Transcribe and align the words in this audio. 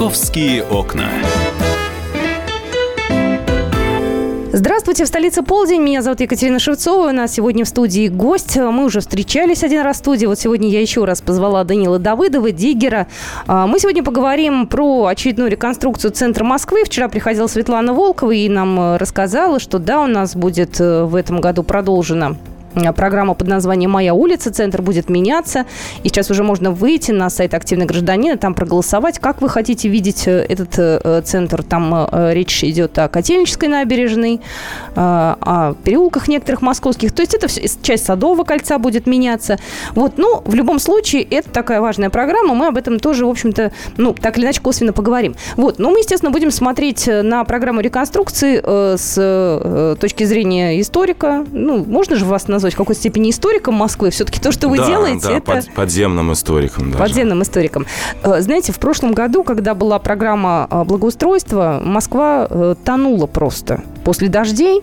Московские 0.00 0.64
окна. 0.64 1.10
Здравствуйте, 4.50 5.04
в 5.04 5.08
столице 5.08 5.42
полдень. 5.42 5.82
Меня 5.82 6.00
зовут 6.00 6.20
Екатерина 6.20 6.58
Шевцова. 6.58 7.10
У 7.10 7.12
нас 7.12 7.34
сегодня 7.34 7.66
в 7.66 7.68
студии 7.68 8.08
гость. 8.08 8.56
Мы 8.56 8.86
уже 8.86 9.00
встречались 9.00 9.62
один 9.62 9.82
раз 9.82 9.96
в 9.96 9.98
студии. 9.98 10.24
Вот 10.24 10.38
сегодня 10.38 10.70
я 10.70 10.80
еще 10.80 11.04
раз 11.04 11.20
позвала 11.20 11.64
Данила 11.64 11.98
Давыдова, 11.98 12.50
Диггера. 12.50 13.08
А, 13.46 13.66
мы 13.66 13.78
сегодня 13.78 14.02
поговорим 14.02 14.66
про 14.68 15.04
очередную 15.04 15.50
реконструкцию 15.50 16.12
центра 16.12 16.44
Москвы. 16.44 16.84
Вчера 16.86 17.08
приходила 17.08 17.46
Светлана 17.46 17.92
Волкова 17.92 18.30
и 18.30 18.48
нам 18.48 18.80
э, 18.80 18.96
рассказала, 18.96 19.60
что 19.60 19.78
да, 19.78 20.00
у 20.00 20.06
нас 20.06 20.34
будет 20.34 20.80
э, 20.80 21.04
в 21.04 21.14
этом 21.14 21.42
году 21.42 21.62
продолжена 21.62 22.36
программа 22.96 23.34
под 23.34 23.48
названием 23.48 23.90
«Моя 23.90 24.14
улица». 24.14 24.50
Центр 24.52 24.82
будет 24.82 25.08
меняться. 25.08 25.66
И 26.02 26.08
сейчас 26.08 26.30
уже 26.30 26.42
можно 26.42 26.70
выйти 26.70 27.10
на 27.12 27.30
сайт 27.30 27.54
«Активный 27.54 27.86
гражданин» 27.86 28.34
и 28.34 28.38
там 28.38 28.54
проголосовать, 28.54 29.18
как 29.18 29.40
вы 29.42 29.48
хотите 29.48 29.88
видеть 29.88 30.26
э, 30.26 30.46
этот 30.48 30.74
э, 30.78 31.22
центр. 31.24 31.62
Там 31.62 32.08
речь 32.12 32.62
идет 32.64 32.98
о 32.98 33.08
Котельнической 33.08 33.68
набережной, 33.68 34.40
о 34.94 35.74
переулках 35.84 36.28
некоторых 36.28 36.62
московских. 36.62 37.12
То 37.12 37.22
есть 37.22 37.34
это 37.34 37.48
все, 37.48 37.68
часть 37.82 38.06
Садового 38.06 38.44
кольца 38.44 38.78
будет 38.78 39.06
меняться. 39.06 39.58
Вот, 39.94 40.18
ну, 40.18 40.42
в 40.44 40.54
любом 40.54 40.78
случае, 40.78 41.22
это 41.22 41.50
такая 41.50 41.80
важная 41.80 42.10
программа. 42.10 42.54
Мы 42.54 42.66
об 42.66 42.76
этом 42.76 42.98
тоже, 43.00 43.26
в 43.26 43.30
общем-то, 43.30 43.72
ну, 43.96 44.12
так 44.14 44.38
или 44.38 44.44
иначе, 44.44 44.60
косвенно 44.60 44.92
поговорим. 44.92 45.34
Вот, 45.56 45.78
ну, 45.78 45.90
мы, 45.90 45.98
естественно, 45.98 46.30
будем 46.30 46.50
смотреть 46.50 47.06
на 47.06 47.44
программу 47.44 47.80
реконструкции 47.80 48.60
с 48.96 49.96
точки 50.00 50.24
зрения 50.24 50.80
историка. 50.80 51.44
Ну, 51.50 51.84
можно 51.84 52.16
же 52.16 52.24
вас 52.24 52.48
назвать 52.48 52.59
назвать 52.60 52.74
в 52.74 52.76
какой 52.76 52.94
степени 52.94 53.30
историком 53.30 53.74
Москвы. 53.74 54.10
Все-таки 54.10 54.38
то, 54.38 54.52
что 54.52 54.68
вы 54.68 54.76
да, 54.76 54.86
делаете, 54.86 55.26
да, 55.28 55.32
это... 55.32 55.52
Под, 55.52 55.74
подземным 55.74 56.32
историком. 56.32 56.92
Даже. 56.92 57.02
Подземным 57.02 57.42
историком. 57.42 57.86
Э, 58.22 58.40
знаете, 58.40 58.72
в 58.72 58.78
прошлом 58.78 59.12
году, 59.12 59.42
когда 59.42 59.74
была 59.74 59.98
программа 59.98 60.68
э, 60.70 60.84
благоустройства, 60.84 61.80
Москва 61.82 62.46
э, 62.48 62.74
тонула 62.84 63.26
просто 63.26 63.82
после 64.04 64.28
дождей. 64.28 64.82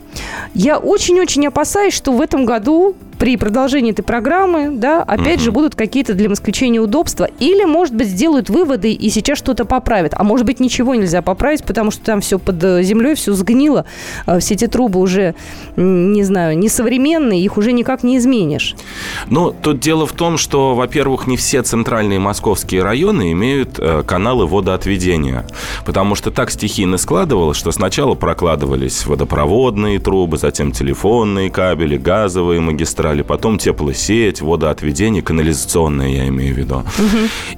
Я 0.54 0.80
очень-очень 0.80 1.48
опасаюсь, 1.48 1.94
что 1.94 2.12
в 2.12 2.22
этом 2.22 2.46
году 2.46 2.96
при 3.18 3.36
продолжении 3.38 3.92
этой 3.92 4.04
программы, 4.04 4.70
да, 4.72 5.04
опять 5.04 5.38
угу. 5.38 5.44
же, 5.44 5.52
будут 5.52 5.76
какие-то 5.76 6.14
для 6.14 6.30
москвичей 6.30 6.70
неудобства. 6.70 7.30
Или, 7.40 7.66
может 7.66 7.96
быть, 7.96 8.08
сделают 8.08 8.50
выводы 8.50 8.92
и 8.92 9.10
сейчас 9.10 9.38
что-то 9.38 9.66
поправят. 9.66 10.14
А 10.16 10.24
может 10.24 10.46
быть, 10.46 10.60
ничего 10.60 10.96
нельзя 10.96 11.22
поправить, 11.22 11.64
потому 11.64 11.92
что 11.92 12.04
там 12.04 12.22
все 12.22 12.40
под 12.40 12.64
э, 12.64 12.84
землей, 12.84 13.16
все 13.16 13.34
сгнило. 13.34 13.86
А 14.26 14.40
все 14.40 14.54
эти 14.54 14.68
трубы 14.68 15.00
уже, 15.00 15.36
не 15.76 16.24
знаю, 16.24 16.58
несовременные, 16.58 17.42
их 17.42 17.58
уже 17.58 17.72
никак 17.72 18.04
не 18.04 18.18
изменишь. 18.18 18.76
Ну, 19.30 19.52
тут 19.52 19.80
дело 19.80 20.06
в 20.06 20.14
том, 20.14 20.38
что, 20.38 20.76
во-первых, 20.76 21.28
не 21.28 21.38
все 21.38 21.64
центральные 21.64 22.20
московские 22.20 22.84
районы 22.84 23.32
имеют 23.32 23.80
э, 23.80 24.04
каналы 24.06 24.46
водоотведения. 24.46 25.46
Потому 25.86 26.16
что 26.16 26.32
так 26.32 26.52
стихийно 26.52 26.98
складывалось, 26.98 27.58
что 27.58 27.72
сначала 27.72 28.14
прокладывались 28.14 29.06
водопроводные 29.06 30.00
трубы, 30.00 30.38
затем 30.38 30.72
телефонные 30.72 31.50
кабели, 31.50 31.98
газовые 31.98 32.62
магистрали, 32.62 33.07
магистрали, 33.08 33.22
потом 33.22 33.58
теплосеть, 33.58 34.42
водоотведение, 34.42 35.22
канализационное, 35.22 36.10
я 36.10 36.28
имею 36.28 36.56
в 36.56 36.58
виду. 36.58 36.84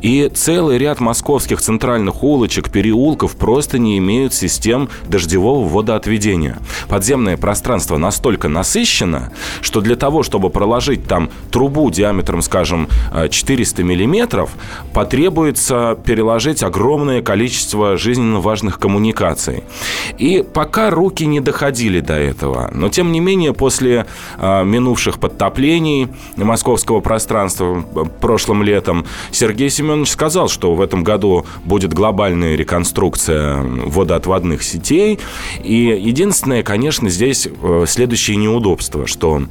И 0.02 0.30
целый 0.34 0.78
ряд 0.78 1.00
московских 1.00 1.62
центральных 1.62 2.24
улочек, 2.24 2.70
переулков 2.70 3.36
просто 3.36 3.80
не 3.80 3.98
имеют 3.98 4.34
систем 4.34 4.90
дождевого 5.08 5.68
водоотведения. 5.68 6.58
Подземное 6.88 7.38
пространство 7.38 7.98
настолько 7.98 8.48
насыщено, 8.48 9.32
что 9.62 9.82
для 9.82 9.96
того, 9.96 10.24
чтобы 10.24 10.50
проложить 10.50 11.08
там 11.08 11.30
трубу 11.52 11.90
диаметром, 11.92 12.42
скажем, 12.42 12.88
400 13.30 13.82
э, 13.82 13.86
миллиметров, 13.86 14.52
потребуется 14.94 15.98
переложить 16.06 16.64
огромное 16.64 17.22
количество 17.22 17.98
жизненно 17.98 18.40
важных 18.40 18.80
коммуникаций. 18.80 19.64
И 20.18 20.44
пока 20.54 20.90
руки 20.90 21.26
не 21.26 21.40
доходили 21.40 22.00
до 22.02 22.14
этого, 22.14 22.70
но 22.74 22.90
тем 22.90 23.12
не 23.12 23.20
менее 23.20 23.54
после 23.54 24.06
э, 24.38 24.64
минувших 24.64 25.20
под 25.20 25.39
подтоплений 25.40 26.10
московского 26.36 27.00
пространства 27.00 27.82
прошлым 28.20 28.62
летом, 28.62 29.06
Сергей 29.32 29.70
Семенович 29.70 30.10
сказал, 30.10 30.50
что 30.50 30.76
в 30.76 30.82
этом 30.82 31.04
году 31.06 31.46
будет 31.64 31.94
глобальная 31.94 32.58
реконструкция 32.58 33.62
водоотводных 33.62 34.62
сетей. 34.62 35.18
И 35.64 35.76
единственное, 35.76 36.62
конечно, 36.62 37.10
здесь 37.10 37.48
э, 37.48 37.86
следующее 37.88 38.36
неудобство, 38.36 39.08
что 39.08 39.44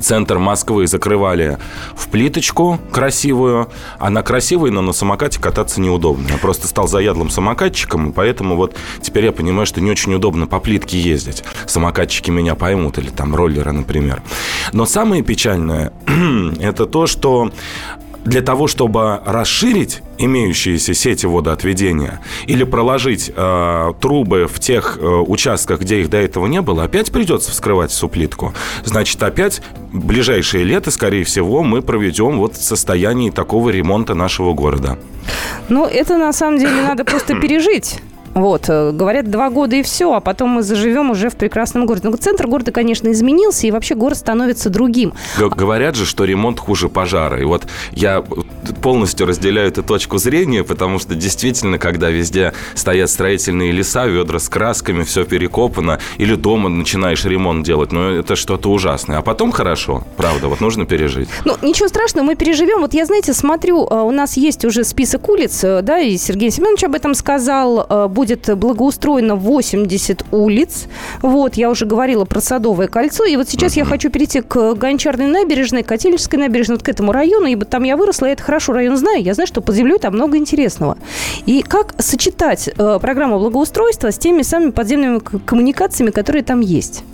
центр 0.00 0.38
Москвы 0.38 0.86
закрывали 0.86 1.58
в 1.94 2.08
плиточку 2.08 2.78
красивую, 2.90 3.68
а 3.98 4.10
на 4.10 4.22
красивой, 4.22 4.70
но 4.70 4.82
на 4.82 4.92
самокате 4.92 5.40
кататься 5.40 5.80
неудобно. 5.80 6.28
Я 6.28 6.38
просто 6.38 6.66
стал 6.66 6.88
заядлым 6.88 7.30
самокатчиком, 7.30 8.10
и 8.10 8.12
поэтому 8.12 8.56
вот 8.56 8.76
теперь 9.00 9.26
я 9.26 9.32
понимаю, 9.32 9.66
что 9.66 9.80
не 9.80 9.90
очень 9.90 10.14
удобно 10.14 10.46
по 10.46 10.60
плитке 10.60 10.98
ездить. 10.98 11.44
Самокатчики 11.66 12.30
меня 12.30 12.54
поймут, 12.54 12.98
или 12.98 13.10
там 13.10 13.34
роллеры, 13.34 13.72
например. 13.72 14.22
Но 14.72 14.86
самое 14.86 15.22
печальное– 15.22 15.92
это 16.60 16.86
то, 16.86 17.06
что 17.06 17.50
для 18.24 18.42
того, 18.42 18.66
чтобы 18.66 19.20
расширить 19.24 20.02
имеющиеся 20.24 20.94
сети 20.94 21.26
водоотведения 21.26 22.20
или 22.46 22.64
проложить 22.64 23.30
э, 23.34 23.92
трубы 24.00 24.46
в 24.46 24.60
тех 24.60 24.98
э, 25.00 25.04
участках, 25.04 25.80
где 25.80 26.00
их 26.00 26.10
до 26.10 26.18
этого 26.18 26.46
не 26.46 26.60
было, 26.60 26.84
опять 26.84 27.10
придется 27.10 27.50
вскрывать 27.50 27.90
всю 27.90 28.08
плитку. 28.08 28.52
Значит, 28.84 29.22
опять 29.22 29.62
ближайшее 29.92 30.64
лето, 30.64 30.90
скорее 30.90 31.24
всего, 31.24 31.62
мы 31.62 31.82
проведем 31.82 32.38
вот 32.38 32.56
в 32.56 32.62
состоянии 32.62 33.30
такого 33.30 33.70
ремонта 33.70 34.14
нашего 34.14 34.52
города. 34.52 34.98
Ну, 35.68 35.86
это 35.86 36.16
на 36.16 36.32
самом 36.32 36.58
деле 36.58 36.82
надо 36.82 37.04
просто 37.04 37.34
пережить. 37.40 38.00
Вот, 38.34 38.68
э, 38.68 38.92
говорят, 38.92 39.30
два 39.30 39.50
года 39.50 39.76
и 39.76 39.82
все, 39.82 40.12
а 40.12 40.20
потом 40.20 40.50
мы 40.50 40.62
заживем 40.62 41.10
уже 41.10 41.30
в 41.30 41.36
прекрасном 41.36 41.86
городе. 41.86 42.08
Но 42.08 42.16
центр 42.16 42.46
города, 42.46 42.70
конечно, 42.72 43.10
изменился, 43.10 43.66
и 43.66 43.70
вообще 43.70 43.94
город 43.94 44.16
становится 44.18 44.70
другим. 44.70 45.14
Говорят 45.38 45.96
же, 45.96 46.06
что 46.06 46.24
ремонт 46.24 46.60
хуже 46.60 46.88
пожара. 46.88 47.40
И 47.40 47.44
вот 47.44 47.66
я 47.92 48.24
полностью 48.82 49.26
разделяю 49.26 49.68
эту 49.68 49.82
точку 49.82 50.18
зрения, 50.18 50.62
потому 50.62 50.98
что 50.98 51.14
действительно, 51.14 51.78
когда 51.78 52.10
везде 52.10 52.52
стоят 52.74 53.10
строительные 53.10 53.72
леса, 53.72 54.06
ведра 54.06 54.38
с 54.38 54.48
красками, 54.48 55.02
все 55.02 55.24
перекопано, 55.24 55.98
или 56.18 56.34
дома 56.34 56.68
начинаешь 56.68 57.24
ремонт 57.24 57.64
делать, 57.64 57.92
ну, 57.92 58.10
это 58.10 58.36
что-то 58.36 58.70
ужасное. 58.70 59.18
А 59.18 59.22
потом 59.22 59.50
хорошо, 59.50 60.04
правда, 60.16 60.48
вот 60.48 60.60
нужно 60.60 60.86
пережить. 60.86 61.28
Ну, 61.44 61.56
ничего 61.62 61.88
страшного, 61.88 62.26
мы 62.26 62.36
переживем. 62.36 62.80
Вот 62.80 62.94
я, 62.94 63.06
знаете, 63.06 63.32
смотрю, 63.32 63.86
э, 63.86 64.00
у 64.00 64.10
нас 64.10 64.36
есть 64.36 64.64
уже 64.64 64.84
список 64.84 65.28
улиц, 65.28 65.64
э, 65.64 65.82
да, 65.82 65.98
и 65.98 66.16
Сергей 66.16 66.50
Семенович 66.50 66.84
об 66.84 66.94
этом 66.94 67.14
сказал, 67.14 67.86
будет 68.20 68.54
благоустроено 68.58 69.34
80 69.34 70.26
улиц. 70.30 70.88
Вот, 71.22 71.54
я 71.54 71.70
уже 71.70 71.86
говорила 71.86 72.26
про 72.26 72.42
Садовое 72.42 72.86
кольцо. 72.86 73.24
И 73.24 73.34
вот 73.36 73.48
сейчас 73.48 73.76
я 73.76 73.86
хочу 73.86 74.10
перейти 74.10 74.42
к 74.42 74.74
Гончарной 74.74 75.26
набережной, 75.26 75.82
Котельской 75.82 76.38
набережной, 76.38 76.76
вот 76.76 76.82
к 76.82 76.88
этому 76.90 77.12
району, 77.12 77.46
ибо 77.46 77.64
там 77.64 77.82
я 77.84 77.96
выросла, 77.96 78.26
я 78.26 78.32
это 78.32 78.42
хорошо 78.42 78.74
район 78.74 78.98
знаю. 78.98 79.22
Я 79.22 79.32
знаю, 79.32 79.46
что 79.46 79.62
под 79.62 79.74
землей 79.74 79.98
там 79.98 80.12
много 80.12 80.36
интересного. 80.36 80.98
И 81.46 81.62
как 81.62 81.94
сочетать 81.98 82.68
э, 82.68 82.98
программу 83.00 83.38
благоустройства 83.38 84.12
с 84.12 84.18
теми 84.18 84.42
самыми 84.42 84.70
подземными 84.70 85.20
коммуникациями, 85.20 86.10
которые 86.10 86.42
там 86.42 86.60
есть? 86.60 87.04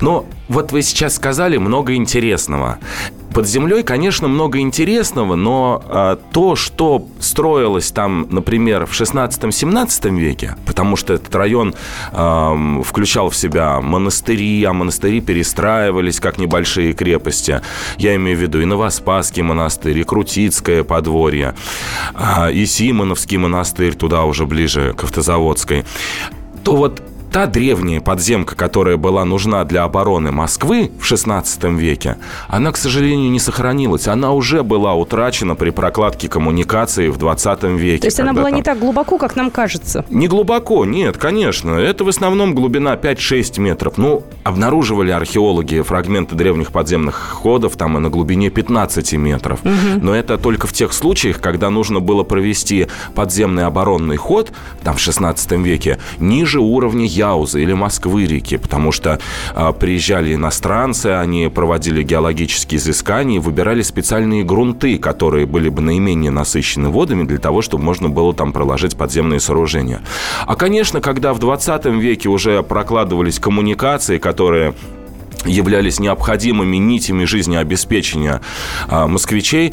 Ну, 0.00 0.26
вот 0.48 0.72
вы 0.72 0.82
сейчас 0.82 1.16
сказали 1.16 1.56
много 1.56 1.94
интересного. 1.94 2.78
Под 3.34 3.46
землей, 3.46 3.82
конечно, 3.82 4.28
много 4.28 4.60
интересного, 4.60 5.34
но 5.34 5.82
а, 5.88 6.16
то, 6.32 6.56
что 6.56 7.06
строилось 7.20 7.90
там, 7.90 8.26
например, 8.30 8.86
в 8.86 8.98
16-17 8.98 10.18
веке, 10.18 10.56
потому 10.64 10.96
что 10.96 11.12
этот 11.12 11.34
район 11.34 11.74
а, 12.12 12.56
включал 12.82 13.28
в 13.28 13.36
себя 13.36 13.80
монастыри, 13.82 14.64
а 14.64 14.72
монастыри 14.72 15.20
перестраивались 15.20 16.18
как 16.18 16.38
небольшие 16.38 16.94
крепости. 16.94 17.60
Я 17.98 18.16
имею 18.16 18.38
в 18.38 18.40
виду 18.40 18.62
и 18.62 18.64
Новоспасский 18.64 19.42
монастырь, 19.42 19.98
и 19.98 20.04
Крутицкое 20.04 20.82
подворье, 20.82 21.54
а, 22.14 22.50
и 22.50 22.64
Симоновский 22.64 23.36
монастырь, 23.36 23.94
туда 23.94 24.24
уже 24.24 24.46
ближе 24.46 24.94
к 24.96 25.04
Автозаводской 25.04 25.84
то 26.66 26.74
вот 26.74 27.00
та 27.36 27.46
древняя 27.46 28.00
подземка, 28.00 28.56
которая 28.56 28.96
была 28.96 29.26
нужна 29.26 29.62
для 29.64 29.84
обороны 29.84 30.32
Москвы 30.32 30.90
в 30.98 31.04
XVI 31.04 31.76
веке, 31.76 32.16
она, 32.48 32.72
к 32.72 32.78
сожалению, 32.78 33.30
не 33.30 33.38
сохранилась. 33.38 34.08
Она 34.08 34.32
уже 34.32 34.62
была 34.62 34.94
утрачена 34.94 35.54
при 35.54 35.68
прокладке 35.68 36.30
коммуникации 36.30 37.08
в 37.08 37.18
XX 37.18 37.76
веке. 37.76 38.00
То 38.00 38.06
есть 38.06 38.20
она 38.20 38.32
была 38.32 38.46
там... 38.46 38.54
не 38.54 38.62
так 38.62 38.78
глубоко, 38.78 39.18
как 39.18 39.36
нам 39.36 39.50
кажется? 39.50 40.06
Не 40.08 40.28
глубоко, 40.28 40.86
нет, 40.86 41.18
конечно. 41.18 41.72
Это 41.72 42.04
в 42.04 42.08
основном 42.08 42.54
глубина 42.54 42.94
5-6 42.94 43.60
метров. 43.60 43.98
Ну, 43.98 44.22
обнаруживали 44.42 45.10
археологи 45.10 45.82
фрагменты 45.82 46.36
древних 46.36 46.72
подземных 46.72 47.16
ходов 47.16 47.76
там 47.76 47.98
и 47.98 48.00
на 48.00 48.08
глубине 48.08 48.48
15 48.48 49.12
метров. 49.12 49.60
Угу. 49.62 50.00
Но 50.00 50.14
это 50.14 50.38
только 50.38 50.66
в 50.66 50.72
тех 50.72 50.94
случаях, 50.94 51.42
когда 51.42 51.68
нужно 51.68 52.00
было 52.00 52.22
провести 52.22 52.86
подземный 53.14 53.66
оборонный 53.66 54.16
ход, 54.16 54.52
там 54.82 54.96
в 54.96 55.06
XVI 55.06 55.62
веке, 55.62 55.98
ниже 56.18 56.60
уровня 56.60 57.04
Яузы 57.26 57.62
или 57.62 57.72
Москвы-реки, 57.72 58.56
потому 58.56 58.92
что 58.92 59.18
а, 59.54 59.72
приезжали 59.72 60.34
иностранцы, 60.34 61.06
они 61.06 61.48
проводили 61.48 62.02
геологические 62.02 62.78
изыскания 62.78 63.40
выбирали 63.40 63.82
специальные 63.82 64.44
грунты, 64.44 64.98
которые 64.98 65.46
были 65.46 65.68
бы 65.68 65.82
наименее 65.82 66.30
насыщены 66.30 66.88
водами 66.88 67.24
для 67.24 67.38
того, 67.38 67.62
чтобы 67.62 67.84
можно 67.84 68.08
было 68.08 68.32
там 68.34 68.52
проложить 68.52 68.96
подземные 68.96 69.40
сооружения. 69.40 70.00
А, 70.46 70.54
конечно, 70.56 71.00
когда 71.00 71.32
в 71.32 71.38
20 71.38 71.86
веке 71.86 72.28
уже 72.28 72.62
прокладывались 72.62 73.38
коммуникации, 73.38 74.18
которые 74.18 74.74
являлись 75.44 76.00
необходимыми 76.00 76.76
нитями 76.76 77.24
жизнеобеспечения 77.24 78.40
а, 78.88 79.06
москвичей, 79.06 79.72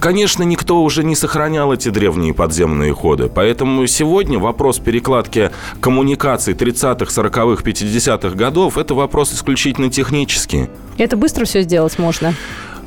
Конечно, 0.00 0.42
никто 0.42 0.82
уже 0.82 1.04
не 1.04 1.16
сохранял 1.16 1.72
эти 1.72 1.88
древние 1.88 2.34
подземные 2.34 2.94
ходы. 2.94 3.30
Поэтому 3.34 3.86
сегодня 3.86 4.38
вопрос 4.38 4.78
перекладки 4.78 5.50
коммуникаций 5.80 6.54
30-х, 6.54 7.06
40-х, 7.06 7.62
50-х 7.62 8.36
годов– 8.36 8.78
это 8.78 8.94
вопрос 8.94 9.32
исключительно 9.32 9.90
технический. 9.90 10.68
Это 10.98 11.16
быстро 11.16 11.44
все 11.44 11.62
сделать 11.62 11.98
можно? 11.98 12.34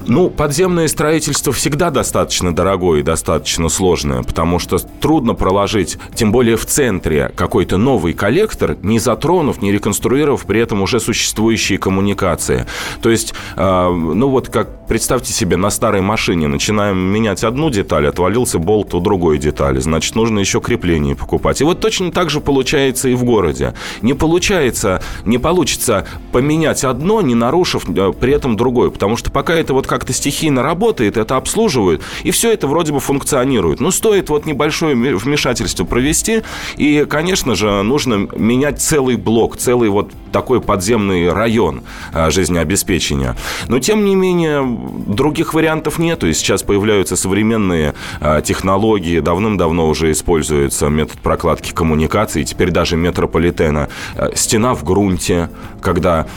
Ну, 0.05 0.29
подземное 0.29 0.87
строительство 0.87 1.51
всегда 1.51 1.89
достаточно 1.89 2.55
дорогое 2.55 2.99
и 2.99 3.03
достаточно 3.03 3.69
сложное, 3.69 4.23
потому 4.23 4.59
что 4.59 4.77
трудно 4.77 5.33
проложить, 5.33 5.97
тем 6.15 6.31
более 6.31 6.57
в 6.57 6.65
центре, 6.65 7.31
какой-то 7.35 7.77
новый 7.77 8.13
коллектор, 8.13 8.77
не 8.81 8.99
затронув, 8.99 9.61
не 9.61 9.71
реконструировав 9.71 10.45
при 10.45 10.61
этом 10.61 10.81
уже 10.81 10.99
существующие 10.99 11.77
коммуникации. 11.77 12.65
То 13.01 13.09
есть, 13.09 13.33
э, 13.55 13.89
ну 13.89 14.29
вот 14.29 14.49
как 14.49 14.87
представьте 14.87 15.33
себе, 15.33 15.57
на 15.57 15.69
старой 15.69 16.01
машине 16.01 16.47
начинаем 16.47 16.97
менять 16.97 17.43
одну 17.43 17.69
деталь, 17.69 18.07
отвалился 18.07 18.59
болт 18.59 18.93
у 18.93 18.99
другой 18.99 19.37
детали, 19.37 19.79
значит, 19.79 20.15
нужно 20.15 20.39
еще 20.39 20.61
крепление 20.61 21.15
покупать. 21.15 21.61
И 21.61 21.63
вот 21.63 21.79
точно 21.79 22.11
так 22.11 22.29
же 22.29 22.39
получается 22.39 23.09
и 23.09 23.13
в 23.13 23.23
городе. 23.23 23.73
Не 24.01 24.13
получается, 24.13 25.01
не 25.25 25.37
получится 25.37 26.05
поменять 26.31 26.83
одно, 26.83 27.21
не 27.21 27.35
нарушив 27.35 27.87
э, 27.89 28.13
при 28.13 28.33
этом 28.33 28.55
другое, 28.55 28.89
потому 28.89 29.17
что 29.17 29.31
пока 29.31 29.53
это 29.53 29.73
вот 29.73 29.86
как-то 29.87 30.13
стихийно 30.13 30.61
работает, 30.61 31.17
это 31.17 31.35
обслуживают, 31.37 32.01
и 32.23 32.31
все 32.31 32.51
это 32.51 32.67
вроде 32.67 32.93
бы 32.93 32.99
функционирует. 32.99 33.79
Но 33.79 33.91
стоит 33.91 34.29
вот 34.29 34.45
небольшое 34.45 34.95
вмешательство 34.95 35.85
провести, 35.85 36.43
и, 36.75 37.05
конечно 37.09 37.55
же, 37.55 37.81
нужно 37.81 38.27
менять 38.35 38.81
целый 38.81 39.15
блок, 39.15 39.57
целый 39.57 39.89
вот 39.89 40.11
такой 40.31 40.61
подземный 40.61 41.31
район 41.31 41.81
а, 42.13 42.29
жизнеобеспечения. 42.29 43.35
Но, 43.67 43.79
тем 43.79 44.05
не 44.05 44.15
менее, 44.15 44.63
других 45.07 45.53
вариантов 45.53 45.97
нету, 45.99 46.27
и 46.27 46.33
сейчас 46.33 46.63
появляются 46.63 47.15
современные 47.15 47.95
а, 48.19 48.41
технологии, 48.41 49.19
давным-давно 49.19 49.87
уже 49.87 50.11
используется 50.11 50.89
метод 50.89 51.19
прокладки 51.19 51.71
коммуникаций, 51.71 52.43
теперь 52.43 52.71
даже 52.71 52.97
метрополитена. 52.97 53.89
А, 54.15 54.35
стена 54.35 54.75
в 54.75 54.83
грунте, 54.83 55.49
когда 55.81 56.27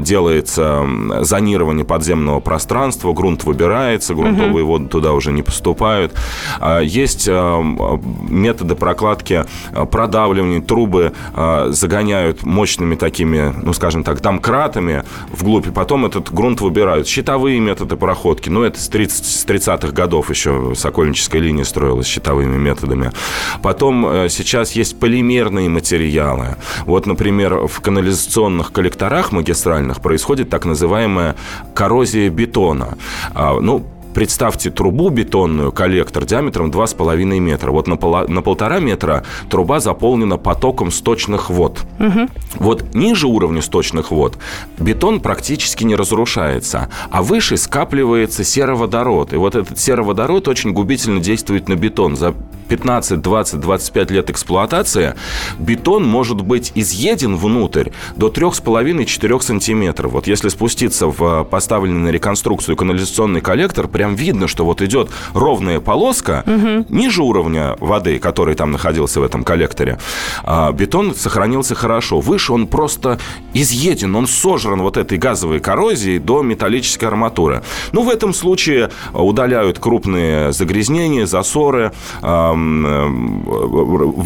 делается 0.00 0.86
зонирование 1.20 1.84
подземного 1.84 2.40
пространства, 2.40 2.91
производства, 2.92 3.12
грунт 3.12 3.44
выбирается, 3.44 4.14
грунтовые 4.14 4.64
угу. 4.64 4.72
воды 4.72 4.88
туда 4.88 5.12
уже 5.12 5.32
не 5.32 5.42
поступают. 5.42 6.12
А, 6.60 6.80
есть 6.80 7.26
а, 7.28 7.60
методы 8.28 8.74
прокладки 8.74 9.44
а, 9.72 9.86
продавливания, 9.86 10.60
трубы 10.60 11.12
загоняют 11.68 12.42
мощными 12.44 12.94
такими, 12.94 13.52
ну, 13.62 13.72
скажем 13.72 14.04
так, 14.04 14.20
домкратами 14.20 15.02
вглубь, 15.30 15.66
и 15.66 15.70
потом 15.70 16.06
этот 16.06 16.32
грунт 16.32 16.60
выбирают. 16.60 17.06
Щитовые 17.06 17.60
методы 17.60 17.96
проходки, 17.96 18.48
ну, 18.48 18.62
это 18.62 18.80
с, 18.80 18.88
30, 18.88 19.24
с 19.24 19.46
30-х 19.46 19.92
годов 19.92 20.30
еще 20.30 20.72
Сокольническая 20.74 21.40
линия 21.40 21.64
строилась 21.64 22.06
щитовыми 22.06 22.56
методами. 22.56 23.10
Потом 23.62 24.06
э, 24.06 24.28
сейчас 24.28 24.72
есть 24.72 24.98
полимерные 24.98 25.68
материалы. 25.68 26.56
Вот, 26.86 27.06
например, 27.06 27.66
в 27.66 27.80
канализационных 27.80 28.72
коллекторах 28.72 29.32
магистральных 29.32 30.00
происходит 30.00 30.50
так 30.50 30.64
называемая 30.64 31.34
коррозия 31.74 32.30
бетона. 32.30 32.81
А, 33.34 33.58
ну, 33.60 33.82
Представьте 34.14 34.70
трубу 34.70 35.08
бетонную, 35.08 35.72
коллектор 35.72 36.24
диаметром 36.24 36.70
2,5 36.70 37.38
метра. 37.38 37.70
Вот 37.70 37.86
на, 37.86 37.96
пола, 37.96 38.26
на 38.28 38.42
полтора 38.42 38.78
метра 38.78 39.24
труба 39.48 39.80
заполнена 39.80 40.36
потоком 40.36 40.90
сточных 40.90 41.50
вод. 41.50 41.80
Угу. 41.98 42.28
Вот 42.56 42.94
ниже 42.94 43.26
уровня 43.26 43.62
сточных 43.62 44.10
вод 44.10 44.36
бетон 44.78 45.20
практически 45.20 45.84
не 45.84 45.96
разрушается, 45.96 46.90
а 47.10 47.22
выше 47.22 47.56
скапливается 47.56 48.44
сероводород. 48.44 49.32
И 49.32 49.36
вот 49.36 49.54
этот 49.54 49.78
сероводород 49.78 50.48
очень 50.48 50.72
губительно 50.72 51.20
действует 51.20 51.68
на 51.68 51.76
бетон. 51.76 52.16
За 52.16 52.34
15, 52.68 53.20
20, 53.20 53.60
25 53.60 54.10
лет 54.10 54.30
эксплуатации 54.30 55.14
бетон 55.58 56.06
может 56.06 56.40
быть 56.40 56.72
изъеден 56.74 57.36
внутрь 57.36 57.90
до 58.16 58.28
3,5-4 58.28 59.40
сантиметров. 59.42 60.12
Вот 60.12 60.26
если 60.26 60.48
спуститься 60.48 61.08
в 61.08 61.44
поставленный 61.44 62.00
на 62.00 62.08
реконструкцию 62.08 62.76
канализационный 62.76 63.42
коллектор, 63.42 63.88
прям 64.02 64.16
видно, 64.16 64.48
что 64.48 64.64
вот 64.64 64.82
идет 64.82 65.10
ровная 65.32 65.78
полоска 65.78 66.42
угу. 66.44 66.84
ниже 66.88 67.22
уровня 67.22 67.76
воды, 67.78 68.18
который 68.18 68.56
там 68.56 68.72
находился 68.72 69.20
в 69.20 69.22
этом 69.22 69.44
коллекторе. 69.44 69.98
А 70.42 70.72
бетон 70.72 71.14
сохранился 71.14 71.76
хорошо. 71.76 72.18
Выше 72.18 72.52
он 72.52 72.66
просто 72.66 73.20
изъеден, 73.54 74.16
он 74.16 74.26
сожран 74.26 74.82
вот 74.82 74.96
этой 74.96 75.18
газовой 75.18 75.60
коррозией 75.60 76.18
до 76.18 76.42
металлической 76.42 77.04
арматуры. 77.04 77.62
Ну, 77.92 78.02
в 78.02 78.08
этом 78.08 78.34
случае 78.34 78.90
удаляют 79.14 79.78
крупные 79.78 80.52
загрязнения, 80.52 81.24
засоры, 81.24 81.92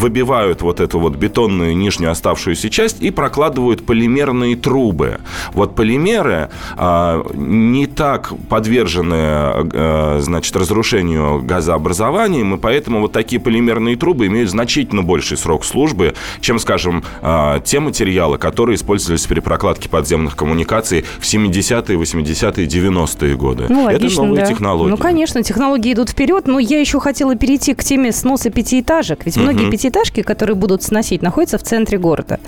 выбивают 0.01 0.63
вот 0.63 0.79
эту 0.79 0.97
вот 0.99 1.17
бетонную 1.17 1.77
нижнюю 1.77 2.09
оставшуюся 2.11 2.71
часть 2.71 2.99
и 3.03 3.11
прокладывают 3.11 3.85
полимерные 3.85 4.55
трубы. 4.55 5.19
Вот 5.53 5.75
полимеры 5.75 6.49
а, 6.77 7.23
не 7.35 7.85
так 7.85 8.33
подвержены 8.49 9.66
значит, 9.71 10.55
разрушению 10.55 11.41
газообразованием, 11.43 12.55
и 12.55 12.57
поэтому 12.57 13.01
вот 13.01 13.11
такие 13.11 13.41
полимерные 13.41 13.95
трубы 13.95 14.27
имеют 14.27 14.49
значительно 14.49 15.03
больший 15.03 15.37
срок 15.37 15.65
службы, 15.65 16.13
чем, 16.41 16.59
скажем, 16.59 17.03
а, 17.21 17.59
те 17.59 17.79
материалы, 17.79 18.37
которые 18.37 18.75
использовались 18.75 19.25
при 19.25 19.39
прокладке 19.39 19.89
подземных 19.89 20.35
коммуникаций 20.35 21.05
в 21.19 21.23
70-е, 21.23 21.97
80-е, 21.97 22.67
90-е 22.67 23.35
годы. 23.35 23.65
Ну, 23.69 23.83
логично, 23.83 24.05
Это 24.05 24.21
новые 24.21 24.45
да. 24.45 24.51
технологии. 24.51 24.91
Ну, 24.91 24.97
конечно, 24.97 25.43
технологии 25.43 25.93
идут 25.93 26.09
вперед, 26.09 26.47
но 26.47 26.59
я 26.59 26.79
еще 26.79 26.99
хотела 26.99 27.35
перейти 27.35 27.73
к 27.73 27.83
теме 27.83 28.11
сноса 28.11 28.49
пятиэтажек. 28.49 29.25
Ведь 29.25 29.37
многие 29.37 29.63
угу. 29.63 29.71
пятиэтажки, 29.71 30.21
которые 30.21 30.55
будут 30.55 30.83
сносить, 30.83 31.21
находятся 31.21 31.57
в 31.57 31.63
центре 31.63 31.97
города. 31.97 32.39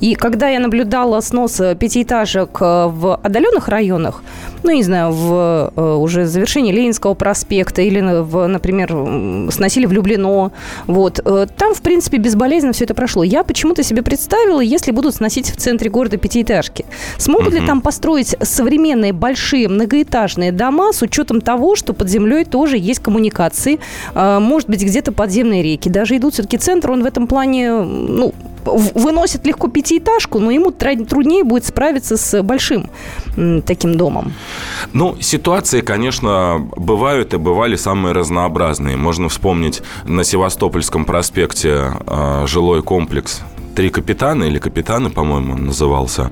И 0.00 0.14
когда 0.14 0.48
я 0.48 0.60
наблюдала 0.60 1.20
снос 1.20 1.60
пятиэтажек 1.78 2.60
э, 2.60 2.86
в 2.88 3.16
отдаленных 3.16 3.68
районах, 3.68 4.22
ну, 4.62 4.70
не 4.70 4.82
знаю, 4.82 5.12
в 5.12 5.72
э, 5.74 5.94
уже 5.94 6.26
завершении 6.26 6.72
Ленинского 6.72 7.14
проспекта 7.14 7.82
или, 7.82 8.00
в, 8.00 8.46
например, 8.46 9.50
сносили 9.50 9.86
в 9.86 9.92
Люблино, 9.92 10.52
вот, 10.86 11.20
э, 11.24 11.46
там, 11.56 11.74
в 11.74 11.82
принципе, 11.82 12.18
безболезненно 12.18 12.72
все 12.72 12.84
это 12.84 12.94
прошло. 12.94 13.22
Я 13.22 13.44
почему-то 13.44 13.82
себе 13.82 14.02
представила, 14.02 14.60
если 14.60 14.90
будут 14.90 15.14
сносить 15.14 15.50
в 15.50 15.56
центре 15.56 15.90
города 15.90 16.16
пятиэтажки, 16.16 16.84
смогут 17.18 17.48
угу. 17.48 17.56
ли 17.56 17.66
там 17.66 17.80
построить 17.80 18.36
современные 18.40 19.12
большие 19.12 19.68
многоэтажные 19.68 20.52
дома 20.52 20.92
с 20.92 21.02
учетом 21.02 21.40
того, 21.40 21.76
что 21.76 21.92
под 21.92 22.08
землей 22.08 22.44
тоже 22.44 22.76
есть 22.78 23.00
коммуникации, 23.00 23.78
может 24.14 24.68
быть, 24.68 24.82
где-то 24.82 25.12
подземные 25.12 25.62
реки. 25.62 25.88
Даже 25.88 26.16
идут 26.16 26.34
все-таки 26.34 26.58
центр, 26.58 26.90
он 26.90 27.02
в 27.02 27.06
этом 27.06 27.26
плане, 27.26 27.72
ну, 27.72 28.34
выносит 28.64 29.46
легко 29.46 29.68
пятиэтажку, 29.68 30.38
но 30.38 30.50
ему 30.50 30.70
труднее 30.70 31.44
будет 31.44 31.64
справиться 31.64 32.16
с 32.16 32.42
большим 32.42 32.90
таким 33.66 33.96
домом. 33.96 34.32
Ну, 34.92 35.16
ситуации, 35.20 35.80
конечно, 35.80 36.66
бывают 36.76 37.34
и 37.34 37.38
бывали 37.38 37.76
самые 37.76 38.12
разнообразные. 38.12 38.96
Можно 38.96 39.28
вспомнить 39.28 39.82
на 40.04 40.24
Севастопольском 40.24 41.04
проспекте 41.04 41.92
э, 42.06 42.44
жилой 42.46 42.82
комплекс 42.82 43.40
«Три 43.74 43.90
капитана» 43.90 44.44
или 44.44 44.58
«Капитаны», 44.58 45.10
по-моему, 45.10 45.56
назывался. 45.56 46.30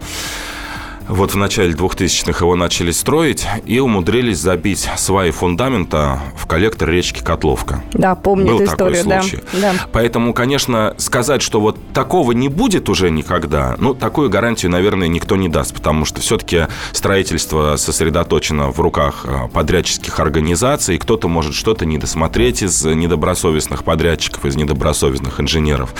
Вот 1.11 1.33
в 1.33 1.37
начале 1.37 1.73
2000-х 1.73 2.45
его 2.45 2.55
начали 2.55 2.93
строить 2.93 3.45
и 3.67 3.81
умудрились 3.81 4.39
забить 4.39 4.89
сваи 4.97 5.33
фундамента 5.33 6.21
в 6.37 6.47
коллектор 6.47 6.89
речки 6.89 7.21
Котловка. 7.21 7.83
Да, 7.93 8.15
помню 8.15 8.53
Был 8.53 8.61
эту 8.61 8.71
такой 8.71 8.93
историю. 8.93 9.23
случай. 9.23 9.43
Да. 9.61 9.73
Поэтому, 9.91 10.33
конечно, 10.33 10.95
сказать, 10.99 11.43
что 11.43 11.61
вот 11.61 11.77
такого 11.93 12.31
не 12.31 12.49
будет 12.49 12.89
уже 12.89 13.11
никогда, 13.11 13.75
ну, 13.79 13.93
такую 13.93 14.31
гарантию, 14.31 14.71
наверное, 14.71 15.09
никто 15.09 15.35
не 15.35 15.49
даст, 15.49 15.75
потому 15.75 16.05
что 16.05 16.21
все-таки 16.21 16.69
строительство 16.93 17.75
сосредоточено 17.77 18.71
в 18.71 18.79
руках 18.79 19.25
а, 19.25 19.49
подрядческих 19.49 20.21
организаций, 20.21 20.97
кто-то 20.97 21.27
может 21.27 21.55
что-то 21.55 21.87
не 21.87 21.99
досмотреть 21.99 22.63
из 22.63 22.85
недобросовестных 22.85 23.83
подрядчиков, 23.83 24.45
из 24.45 24.55
недобросовестных 24.55 25.41
инженеров. 25.41 25.93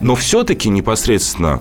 Но 0.00 0.14
все-таки 0.14 0.70
непосредственно 0.70 1.60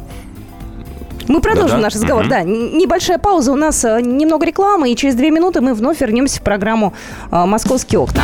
мы 1.27 1.41
продолжим 1.41 1.77
да, 1.77 1.77
да? 1.77 1.81
наш 1.83 1.95
разговор. 1.95 2.23
Угу. 2.23 2.29
Да, 2.29 2.43
небольшая 2.43 3.17
пауза. 3.17 3.51
У 3.51 3.55
нас 3.55 3.83
э, 3.83 4.01
немного 4.01 4.45
рекламы, 4.45 4.91
и 4.91 4.95
через 4.95 5.15
две 5.15 5.31
минуты 5.31 5.61
мы 5.61 5.73
вновь 5.73 6.01
вернемся 6.01 6.39
в 6.39 6.43
программу 6.43 6.93
э, 7.31 7.45
«Московские 7.45 7.99
окна». 7.99 8.23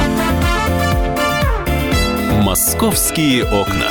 «Московские 2.41 3.43
окна». 3.43 3.87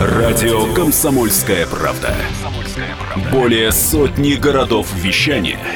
Радио 0.00 0.72
«Комсомольская 0.74 1.66
правда». 1.66 2.14
Более 3.32 3.72
сотни 3.72 4.34
городов 4.34 4.88
вещания– 4.94 5.58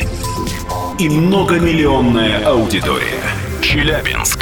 и 1.02 1.08
многомиллионная 1.08 2.44
аудитория. 2.44 3.18
Челябинск. 3.60 4.41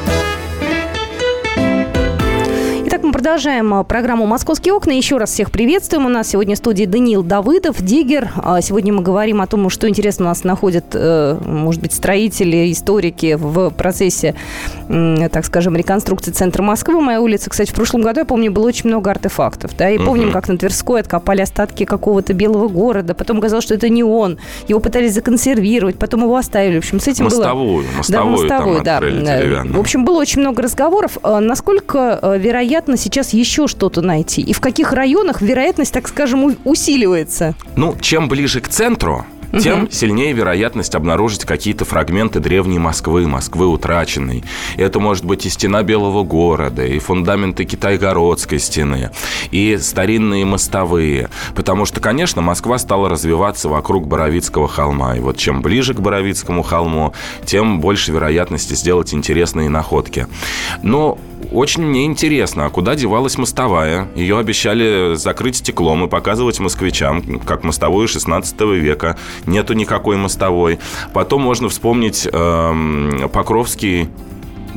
Продолжаем 3.31 3.73
а, 3.73 3.85
программу 3.85 4.25
«Московские 4.25 4.73
окна». 4.73 4.91
Еще 4.91 5.15
раз 5.15 5.29
всех 5.29 5.51
приветствуем. 5.51 6.05
У 6.05 6.09
нас 6.09 6.27
сегодня 6.27 6.55
в 6.55 6.57
студии 6.57 6.83
Даниил 6.83 7.23
Давыдов, 7.23 7.81
Диггер. 7.81 8.29
А, 8.35 8.59
сегодня 8.59 8.91
мы 8.91 9.01
говорим 9.01 9.39
о 9.39 9.47
том, 9.47 9.69
что 9.69 9.87
интересно 9.87 10.25
у 10.25 10.27
нас 10.27 10.43
находят, 10.43 10.87
э, 10.91 11.37
может 11.45 11.79
быть, 11.81 11.93
строители, 11.93 12.69
историки 12.73 13.37
в 13.39 13.69
процессе, 13.69 14.35
так 14.89 15.45
скажем, 15.45 15.77
реконструкции 15.77 16.31
центра 16.31 16.61
Москвы. 16.61 16.99
Моя 16.99 17.21
улица, 17.21 17.49
кстати, 17.49 17.71
в 17.71 17.73
прошлом 17.73 18.01
году, 18.01 18.19
я 18.19 18.25
помню, 18.25 18.51
было 18.51 18.67
очень 18.67 18.89
много 18.89 19.09
артефактов. 19.09 19.77
Да, 19.77 19.89
и 19.89 19.97
угу. 19.97 20.07
помним, 20.07 20.33
как 20.33 20.49
на 20.49 20.57
Тверской 20.57 20.99
откопали 20.99 21.39
остатки 21.39 21.85
какого-то 21.85 22.33
белого 22.33 22.67
города. 22.67 23.13
Потом 23.13 23.37
оказалось, 23.37 23.63
что 23.63 23.75
это 23.75 23.87
не 23.87 24.03
он. 24.03 24.39
Его 24.67 24.81
пытались 24.81 25.13
законсервировать, 25.13 25.97
потом 25.97 26.23
его 26.23 26.35
оставили. 26.35 26.75
В 26.75 26.79
общем, 26.79 26.99
с 26.99 27.07
этим 27.07 27.25
мостовую, 27.25 27.85
было... 27.85 27.97
Мостовую, 27.97 28.49
да, 28.49 28.59
мостовую, 28.59 28.83
да. 28.83 29.63
В 29.63 29.79
общем, 29.79 30.03
было 30.03 30.19
очень 30.19 30.41
много 30.41 30.61
разговоров. 30.63 31.17
Насколько 31.23 32.19
э, 32.21 32.37
вероятно 32.37 32.97
сейчас 32.97 33.20
сейчас 33.21 33.33
еще 33.33 33.67
что-то 33.67 34.01
найти? 34.01 34.41
И 34.41 34.53
в 34.53 34.59
каких 34.59 34.93
районах 34.93 35.41
вероятность, 35.41 35.93
так 35.93 36.07
скажем, 36.07 36.57
усиливается? 36.63 37.55
Ну, 37.75 37.95
чем 38.01 38.27
ближе 38.27 38.61
к 38.61 38.67
центру, 38.67 39.25
тем 39.59 39.83
угу. 39.83 39.91
сильнее 39.91 40.31
вероятность 40.31 40.95
обнаружить 40.95 41.43
какие-то 41.43 41.83
фрагменты 41.83 42.39
древней 42.39 42.79
Москвы, 42.79 43.27
Москвы 43.27 43.67
утраченной. 43.67 44.43
Это 44.77 44.99
может 44.99 45.25
быть 45.25 45.45
и 45.45 45.49
стена 45.49 45.83
Белого 45.83 46.23
города, 46.23 46.85
и 46.85 46.97
фундаменты 46.99 47.65
Китайгородской 47.65 48.59
стены, 48.59 49.11
и 49.51 49.77
старинные 49.77 50.45
мостовые. 50.45 51.29
Потому 51.53 51.85
что, 51.85 51.99
конечно, 51.99 52.41
Москва 52.41 52.77
стала 52.77 53.09
развиваться 53.09 53.67
вокруг 53.67 54.07
Боровицкого 54.07 54.67
холма. 54.67 55.17
И 55.17 55.19
вот 55.19 55.37
чем 55.37 55.61
ближе 55.61 55.93
к 55.93 55.99
Боровицкому 55.99 56.63
холму, 56.63 57.13
тем 57.45 57.81
больше 57.81 58.13
вероятности 58.13 58.73
сделать 58.73 59.13
интересные 59.13 59.69
находки. 59.69 60.27
Но 60.81 61.17
очень 61.51 61.83
мне 61.83 62.05
интересно, 62.05 62.65
а 62.65 62.69
куда 62.69 62.95
девалась 62.95 63.37
мостовая? 63.37 64.07
Ее 64.15 64.37
обещали 64.37 65.15
закрыть 65.15 65.57
стеклом 65.57 66.05
и 66.05 66.07
показывать 66.07 66.59
москвичам, 66.59 67.39
как 67.39 67.63
мостовую 67.63 68.07
16 68.07 68.59
века. 68.61 69.17
Нету 69.45 69.73
никакой 69.73 70.17
мостовой. 70.17 70.79
Потом 71.13 71.41
можно 71.41 71.69
вспомнить 71.69 72.27
э, 72.31 73.27
Покровский 73.33 74.09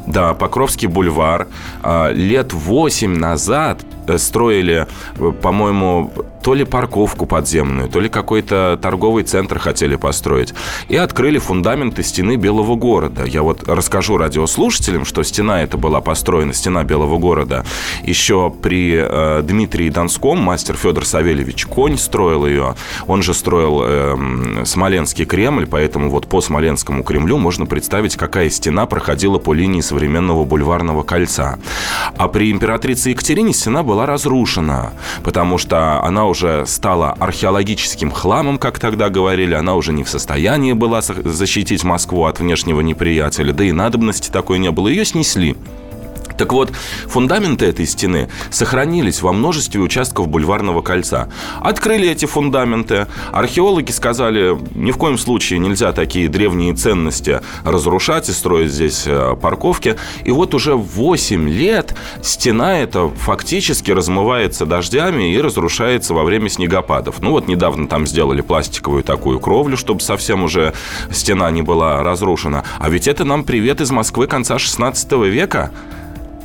да, 0.06 0.34
Покровский 0.34 0.88
бульвар. 0.88 1.48
А, 1.82 2.10
лет 2.12 2.52
восемь 2.52 3.16
назад 3.16 3.84
строили, 4.18 4.86
э, 5.18 5.32
по-моему, 5.42 6.12
то 6.44 6.52
ли 6.52 6.64
парковку 6.64 7.24
подземную, 7.24 7.88
то 7.88 8.00
ли 8.00 8.10
какой-то 8.10 8.78
торговый 8.80 9.24
центр 9.24 9.58
хотели 9.58 9.96
построить. 9.96 10.52
И 10.88 10.96
открыли 10.96 11.38
фундаменты 11.38 12.02
стены 12.02 12.36
Белого 12.36 12.76
города. 12.76 13.24
Я 13.24 13.42
вот 13.42 13.66
расскажу 13.66 14.18
радиослушателям, 14.18 15.06
что 15.06 15.22
стена 15.22 15.62
эта 15.62 15.78
была 15.78 16.02
построена, 16.02 16.52
стена 16.52 16.84
Белого 16.84 17.18
города, 17.18 17.64
еще 18.02 18.50
при 18.50 18.94
э, 18.94 19.42
Дмитрии 19.42 19.88
Донском, 19.88 20.38
мастер 20.38 20.76
Федор 20.76 21.06
Савельевич 21.06 21.64
Конь 21.64 21.96
строил 21.96 22.46
ее. 22.46 22.74
Он 23.06 23.22
же 23.22 23.32
строил 23.32 23.82
э, 23.82 24.64
Смоленский 24.66 25.24
Кремль, 25.24 25.66
поэтому 25.66 26.10
вот 26.10 26.26
по 26.26 26.42
Смоленскому 26.42 27.04
Кремлю 27.04 27.38
можно 27.38 27.64
представить, 27.64 28.16
какая 28.16 28.50
стена 28.50 28.84
проходила 28.84 29.38
по 29.38 29.54
линии 29.54 29.80
современного 29.80 30.44
бульварного 30.44 31.04
кольца. 31.04 31.58
А 32.18 32.28
при 32.28 32.52
императрице 32.52 33.10
Екатерине 33.10 33.54
стена 33.54 33.82
была 33.82 33.93
была 33.94 34.06
разрушена, 34.06 34.92
потому 35.22 35.56
что 35.56 36.02
она 36.02 36.26
уже 36.26 36.66
стала 36.66 37.12
археологическим 37.12 38.10
хламом, 38.10 38.58
как 38.58 38.80
тогда 38.80 39.08
говорили, 39.08 39.54
она 39.54 39.76
уже 39.76 39.92
не 39.92 40.02
в 40.02 40.08
состоянии 40.08 40.72
была 40.72 41.00
защитить 41.00 41.84
Москву 41.84 42.24
от 42.24 42.40
внешнего 42.40 42.80
неприятеля, 42.80 43.52
да 43.52 43.62
и 43.62 43.70
надобности 43.70 44.30
такой 44.30 44.58
не 44.58 44.72
было, 44.72 44.88
ее 44.88 45.04
снесли. 45.04 45.56
Так 46.36 46.52
вот, 46.52 46.70
фундаменты 47.06 47.66
этой 47.66 47.86
стены 47.86 48.28
сохранились 48.50 49.22
во 49.22 49.32
множестве 49.32 49.80
участков 49.80 50.28
бульварного 50.28 50.82
кольца. 50.82 51.28
Открыли 51.60 52.08
эти 52.08 52.26
фундаменты. 52.26 53.06
Археологи 53.32 53.90
сказали, 53.90 54.56
ни 54.74 54.90
в 54.90 54.96
коем 54.96 55.18
случае 55.18 55.60
нельзя 55.60 55.92
такие 55.92 56.28
древние 56.28 56.74
ценности 56.74 57.40
разрушать 57.64 58.28
и 58.28 58.32
строить 58.32 58.72
здесь 58.72 59.04
э, 59.06 59.36
парковки. 59.40 59.96
И 60.24 60.30
вот 60.30 60.54
уже 60.54 60.74
8 60.74 61.48
лет 61.48 61.94
стена 62.22 62.78
эта 62.78 63.08
фактически 63.08 63.90
размывается 63.92 64.66
дождями 64.66 65.32
и 65.32 65.40
разрушается 65.40 66.14
во 66.14 66.24
время 66.24 66.48
снегопадов. 66.48 67.20
Ну 67.20 67.30
вот 67.30 67.46
недавно 67.46 67.86
там 67.86 68.06
сделали 68.06 68.40
пластиковую 68.40 69.04
такую 69.04 69.38
кровлю, 69.38 69.76
чтобы 69.76 70.00
совсем 70.00 70.42
уже 70.42 70.74
стена 71.12 71.50
не 71.50 71.62
была 71.62 72.02
разрушена. 72.02 72.64
А 72.78 72.90
ведь 72.90 73.06
это 73.06 73.24
нам 73.24 73.44
привет 73.44 73.80
из 73.80 73.90
Москвы 73.90 74.26
конца 74.26 74.58
16 74.58 75.12
века. 75.12 75.70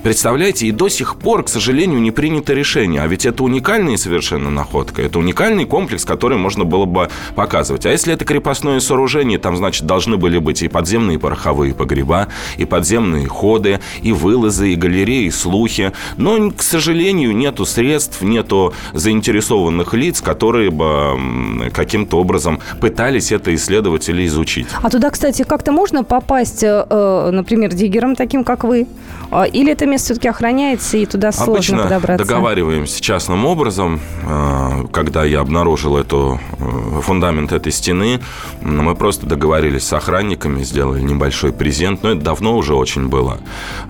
Представляете, 0.04 0.66
и 0.66 0.72
до 0.72 0.88
сих 0.88 1.18
пор, 1.18 1.44
к 1.44 1.50
сожалению, 1.50 2.00
не 2.00 2.12
принято 2.12 2.54
решение. 2.54 3.02
А 3.02 3.08
ведь 3.08 3.26
это 3.26 3.44
уникальная 3.44 3.98
совершенно 3.98 4.50
находка. 4.50 5.02
Это 5.02 5.20
уникальный 5.20 5.66
комплекс, 5.66 6.06
который 6.06 6.38
можно 6.38 6.64
было 6.64 6.86
бы 6.86 7.10
показывать. 7.36 7.86
А 7.86 7.92
если 7.92 8.14
это 8.14 8.24
крепостное 8.24 8.80
сооружение, 8.80 9.40
там, 9.40 9.58
значит, 9.58 9.86
должны 9.86 10.16
были 10.16 10.38
быть 10.38 10.62
и 10.62 10.70
подземные 10.70 11.20
пороховые 11.20 11.74
погреба, 11.74 12.30
и 12.58 12.64
подземные 12.64 13.28
ходы, 13.28 13.82
и 14.02 14.14
вылазы, 14.14 14.72
и 14.72 14.76
галереи, 14.76 15.26
и 15.26 15.32
слухи. 15.32 15.92
Но, 16.16 16.50
к 16.52 16.62
сожалению, 16.62 17.36
нету 17.36 17.66
средств, 17.66 18.22
нету 18.22 18.74
заинтересованных 18.94 19.94
лиц, 19.94 20.22
которые 20.22 20.72
бы 20.72 21.70
каким-то 21.74 22.20
образом 22.20 22.60
пытались 22.80 23.34
это 23.34 23.54
исследовать 23.54 24.08
или 24.08 24.26
изучить. 24.28 24.68
А 24.82 24.90
туда, 24.90 25.10
кстати, 25.10 25.44
как-то 25.44 25.74
можно 25.74 26.06
попасть, 26.06 26.64
э, 26.64 26.86
э, 26.90 27.30
например, 27.32 27.74
диггером 27.74 28.16
таким, 28.16 28.46
как 28.46 28.64
вы? 28.64 28.88
А, 29.32 29.44
или 29.44 29.72
это 29.72 29.86
место 29.90 30.06
все-таки 30.08 30.28
охраняется, 30.28 30.98
и 30.98 31.06
туда 31.06 31.32
сложно 31.32 31.54
Обычно 31.54 31.84
подобраться? 31.84 32.26
договариваемся 32.26 33.02
частным 33.02 33.46
образом. 33.46 34.00
А, 34.26 34.86
когда 34.92 35.24
я 35.24 35.40
обнаружил 35.42 35.98
эту, 35.98 36.40
э, 36.58 37.02
фундамент 37.02 37.52
этой 37.52 37.72
стены, 37.72 38.20
мы 38.62 38.96
просто 38.96 39.26
договорились 39.26 39.84
с 39.84 39.94
охранниками, 39.94 40.64
сделали 40.64 41.02
небольшой 41.02 41.52
презент. 41.54 42.04
Но 42.04 42.12
это 42.12 42.22
давно 42.22 42.56
уже 42.58 42.76
очень 42.76 43.08
было. 43.08 43.40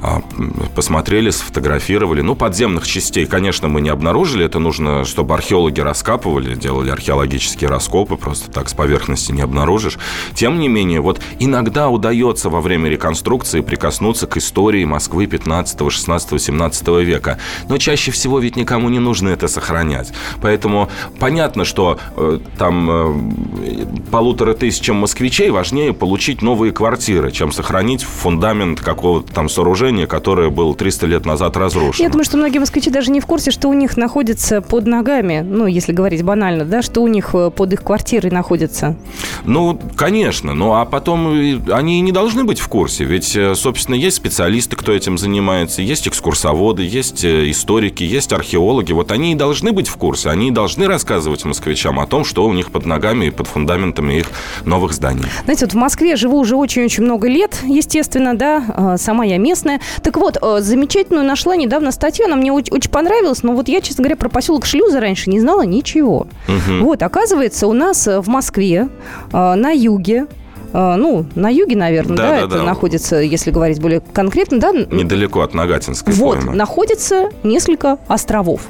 А, 0.02 0.22
посмотрели, 0.76 1.30
сфотографировали. 1.30 2.22
Ну, 2.22 2.36
подземных 2.36 2.88
частей, 2.88 3.26
конечно, 3.26 3.68
мы 3.68 3.82
не 3.82 3.90
обнаружили. 3.90 4.46
Это 4.46 4.60
нужно, 4.60 5.06
чтобы 5.06 5.34
археологи 5.34 5.82
раскапывали, 5.82 6.56
делали 6.56 6.90
археологические 6.90 7.70
раскопы. 7.70 8.16
Просто 8.16 8.52
так 8.52 8.70
с 8.70 8.74
поверхности 8.74 9.32
не 9.32 9.42
обнаружишь. 9.42 9.98
Тем 10.34 10.60
не 10.60 10.68
менее, 10.68 11.02
вот 11.02 11.20
иногда 11.40 11.90
удается 11.90 12.50
во 12.50 12.62
время 12.62 12.90
реконструкции 12.90 13.62
прикоснуться 13.62 14.28
к 14.28 14.38
истории 14.38 14.86
Москвы 14.86 15.28
15, 15.28 15.89
16, 15.90 16.42
17 16.42 16.88
века. 17.04 17.40
Но 17.68 17.78
чаще 17.78 18.12
всего 18.12 18.40
ведь 18.40 18.56
никому 18.56 18.90
не 18.90 19.00
нужно 19.00 19.30
это 19.30 19.48
сохранять. 19.48 20.12
Поэтому 20.42 20.90
понятно, 21.20 21.66
что 21.66 22.00
э, 22.16 22.40
там 22.58 22.90
э, 22.90 23.86
полутора 24.12 24.54
тысячам 24.54 24.98
москвичей 24.98 25.50
важнее 25.50 25.94
получить 25.94 26.42
новые 26.42 26.72
квартиры, 26.72 27.32
чем 27.32 27.52
сохранить 27.52 28.04
фундамент 28.04 28.82
какого-то 28.82 29.32
там 29.34 29.50
сооружения, 29.50 30.08
которое 30.08 30.50
было 30.50 30.76
300 30.76 31.08
лет 31.08 31.26
назад 31.26 31.58
разрушено. 31.58 32.04
Я 32.04 32.10
думаю, 32.10 32.26
что 32.26 32.38
многие 32.38 32.60
москвичи 32.60 32.90
даже 32.90 33.12
не 33.12 33.20
в 33.20 33.26
курсе, 33.26 33.52
что 33.52 33.68
у 33.70 33.74
них 33.74 33.98
находится 33.98 34.62
под 34.62 34.88
ногами, 34.88 35.46
ну, 35.46 35.68
если 35.68 35.94
говорить 35.94 36.24
банально, 36.24 36.66
да, 36.66 36.82
что 36.82 37.02
у 37.02 37.08
них 37.08 37.32
э, 37.34 37.52
под 37.52 37.74
их 37.74 37.84
квартирой 37.84 38.32
находится. 38.32 38.96
Ну, 39.46 39.80
конечно. 39.96 40.54
Ну, 40.54 40.74
а 40.74 40.86
потом 40.86 41.28
они 41.72 42.02
не 42.02 42.12
должны 42.12 42.44
быть 42.44 42.60
в 42.60 42.68
курсе. 42.68 43.04
Ведь, 43.04 43.36
э, 43.36 43.56
собственно, 43.56 43.96
есть 43.96 44.18
специалисты, 44.18 44.76
кто 44.76 44.92
этим 44.92 45.18
занимается, 45.18 45.79
есть 45.82 46.08
экскурсоводы, 46.08 46.84
есть 46.84 47.24
э, 47.24 47.50
историки, 47.50 48.04
есть 48.04 48.34
археологи. 48.34 48.92
Вот 48.94 49.12
они 49.12 49.34
и 49.34 49.36
должны 49.36 49.72
быть 49.72 49.88
в 49.88 49.96
курсе, 49.98 50.30
они 50.30 50.50
и 50.50 50.52
должны 50.52 50.88
рассказывать 50.88 51.46
москвичам 51.46 52.00
о 52.00 52.08
том, 52.08 52.26
что 52.26 52.46
у 52.46 52.54
них 52.54 52.72
под 52.72 52.86
ногами 52.86 53.26
и 53.26 53.30
под 53.30 53.48
фундаментами 53.48 54.14
их 54.20 54.28
новых 54.66 54.94
зданий. 54.94 55.26
Знаете, 55.44 55.66
вот 55.66 55.74
в 55.74 55.78
Москве 55.78 56.16
живу 56.16 56.40
уже 56.40 56.56
очень-очень 56.56 57.04
много 57.04 57.28
лет, 57.28 57.60
естественно, 57.66 58.36
да, 58.36 58.64
а, 58.68 58.98
сама 58.98 59.26
я 59.26 59.38
местная. 59.38 59.82
Так 60.04 60.18
вот, 60.18 60.38
э, 60.42 60.62
замечательную 60.62 61.26
нашла 61.26 61.56
недавно 61.56 61.92
статью, 61.92 62.26
она 62.26 62.36
мне 62.36 62.52
очень, 62.52 62.90
понравилась, 62.90 63.44
но 63.44 63.54
вот 63.54 63.68
я, 63.68 63.82
честно 63.82 64.04
говоря, 64.04 64.16
про 64.16 64.30
поселок 64.30 64.66
Шлюза 64.66 65.00
раньше 65.00 65.30
не 65.30 65.40
знала 65.40 65.64
ничего. 65.64 66.28
Угу. 66.48 66.84
Вот, 66.84 67.04
оказывается, 67.04 67.68
у 67.68 67.74
нас 67.74 68.08
в 68.08 68.28
Москве, 68.28 68.90
на 69.32 69.72
юге, 69.72 70.28
э, 70.28 70.39
ну, 70.74 71.26
на 71.36 71.50
юге, 71.50 71.76
наверное, 71.76 72.18
да, 72.18 72.24
Да, 72.24 72.30
да, 72.32 72.38
это 72.40 72.50
да. 72.58 72.64
находится, 72.64 73.16
если 73.18 73.52
говорить 73.52 73.80
более 73.82 74.02
конкретно, 74.02 74.60
да, 74.60 74.72
Недалеко 74.72 75.42
от 75.42 75.54
Нагатинской 75.54 76.14
вот, 76.14 76.38
поймы. 76.38 76.56
находится 76.56 77.30
несколько 77.44 77.98
островов. 78.08 78.62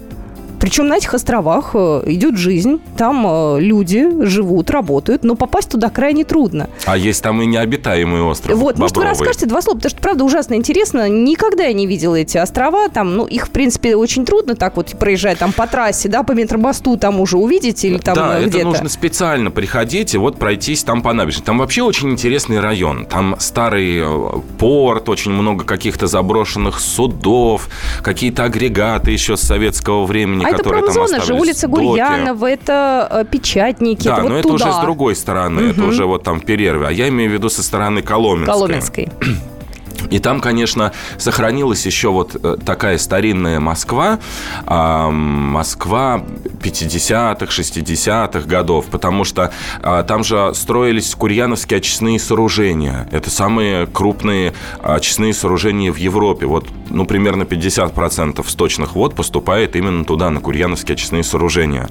Причем 0.59 0.87
на 0.87 0.97
этих 0.97 1.13
островах 1.13 1.71
э, 1.73 2.03
идет 2.07 2.37
жизнь, 2.37 2.81
там 2.97 3.25
э, 3.27 3.59
люди 3.61 4.25
живут, 4.25 4.69
работают, 4.69 5.23
но 5.23 5.35
попасть 5.35 5.69
туда 5.69 5.89
крайне 5.89 6.25
трудно. 6.25 6.69
А 6.85 6.97
есть 6.97 7.23
там 7.23 7.41
и 7.41 7.45
необитаемый 7.45 8.21
остров 8.21 8.57
Вот, 8.57 8.77
может, 8.77 8.95
вы 8.95 9.03
Бобровый. 9.03 9.19
расскажете 9.19 9.45
два 9.45 9.61
слова, 9.61 9.77
потому 9.77 9.89
что, 9.89 10.01
правда, 10.01 10.23
ужасно 10.25 10.55
интересно. 10.55 11.07
Никогда 11.07 11.63
я 11.63 11.73
не 11.73 11.87
видела 11.87 12.15
эти 12.15 12.37
острова. 12.37 12.89
Там, 12.89 13.15
ну, 13.15 13.25
их, 13.25 13.47
в 13.47 13.51
принципе, 13.51 13.95
очень 13.95 14.25
трудно 14.25 14.55
так 14.55 14.75
вот 14.75 14.89
проезжать 14.99 15.39
там 15.39 15.53
по 15.53 15.65
трассе, 15.65 16.09
да, 16.09 16.23
по 16.23 16.33
метромосту 16.33 16.97
там 16.97 17.19
уже 17.21 17.37
увидеть 17.37 17.85
или 17.85 17.97
там 17.97 18.15
да, 18.15 18.37
э, 18.37 18.41
это 18.41 18.49
где-то. 18.49 18.67
нужно 18.67 18.89
специально 18.89 19.51
приходить 19.51 20.13
и 20.13 20.17
вот 20.17 20.37
пройтись 20.37 20.83
там 20.83 21.01
по 21.01 21.13
набережной. 21.13 21.45
Там 21.45 21.59
вообще 21.59 21.83
очень 21.83 22.11
интересный 22.11 22.59
район. 22.59 23.05
Там 23.05 23.35
старый 23.39 24.03
порт, 24.57 25.07
очень 25.07 25.31
много 25.31 25.63
каких-то 25.63 26.07
заброшенных 26.07 26.79
судов, 26.79 27.69
какие-то 28.01 28.43
агрегаты 28.43 29.11
еще 29.11 29.37
с 29.37 29.41
советского 29.41 30.05
времени, 30.05 30.48
А 30.49 30.55
это 30.55 30.63
промзона 30.69 31.21
же, 31.21 31.33
улица. 31.33 31.67
Гурьянова, 31.67 32.45
это 32.49 33.07
э, 33.11 33.25
печатники, 33.29 34.03
Да, 34.07 34.13
это 34.13 34.23
но 34.23 34.29
вот 34.29 34.35
это 34.39 34.47
туда. 34.49 34.65
уже 34.69 34.73
с 34.73 34.81
другой 34.81 35.15
стороны, 35.15 35.59
это 35.71 35.83
уже 35.83 36.05
вот 36.05 36.23
там 36.23 36.39
в 36.41 36.45
перерыве. 36.45 36.87
А 36.87 36.91
я 36.91 37.07
имею 37.09 37.29
в 37.29 37.33
виду 37.33 37.49
со 37.49 37.63
стороны 37.63 38.01
Коломенской. 38.01 38.53
Коломенской. 38.53 39.09
И 40.09 40.19
там, 40.19 40.41
конечно, 40.41 40.91
сохранилась 41.17 41.85
еще 41.85 42.09
вот 42.09 42.35
э, 42.41 42.57
такая 42.65 42.97
старинная 42.97 43.59
Москва, 43.59 44.19
Москва 44.65 46.23
50-х, 46.61 47.45
60-х 47.45 48.47
годов, 48.47 48.85
потому 48.85 49.23
что 49.23 49.51
а, 49.81 50.03
там 50.03 50.23
же 50.23 50.51
строились 50.53 51.13
курьяновские 51.15 51.77
очистные 51.77 52.19
сооружения. 52.19 53.07
Это 53.11 53.29
самые 53.29 53.87
крупные 53.87 54.53
очистные 54.81 55.33
сооружения 55.33 55.91
в 55.91 55.97
Европе. 55.97 56.45
Вот, 56.45 56.67
ну, 56.89 57.05
примерно 57.05 57.43
50% 57.43 58.47
сточных 58.47 58.95
вод 58.95 59.15
поступает 59.15 59.75
именно 59.75 60.05
туда, 60.05 60.29
на 60.29 60.39
курьяновские 60.39 60.95
очистные 60.95 61.23
сооружения. 61.23 61.89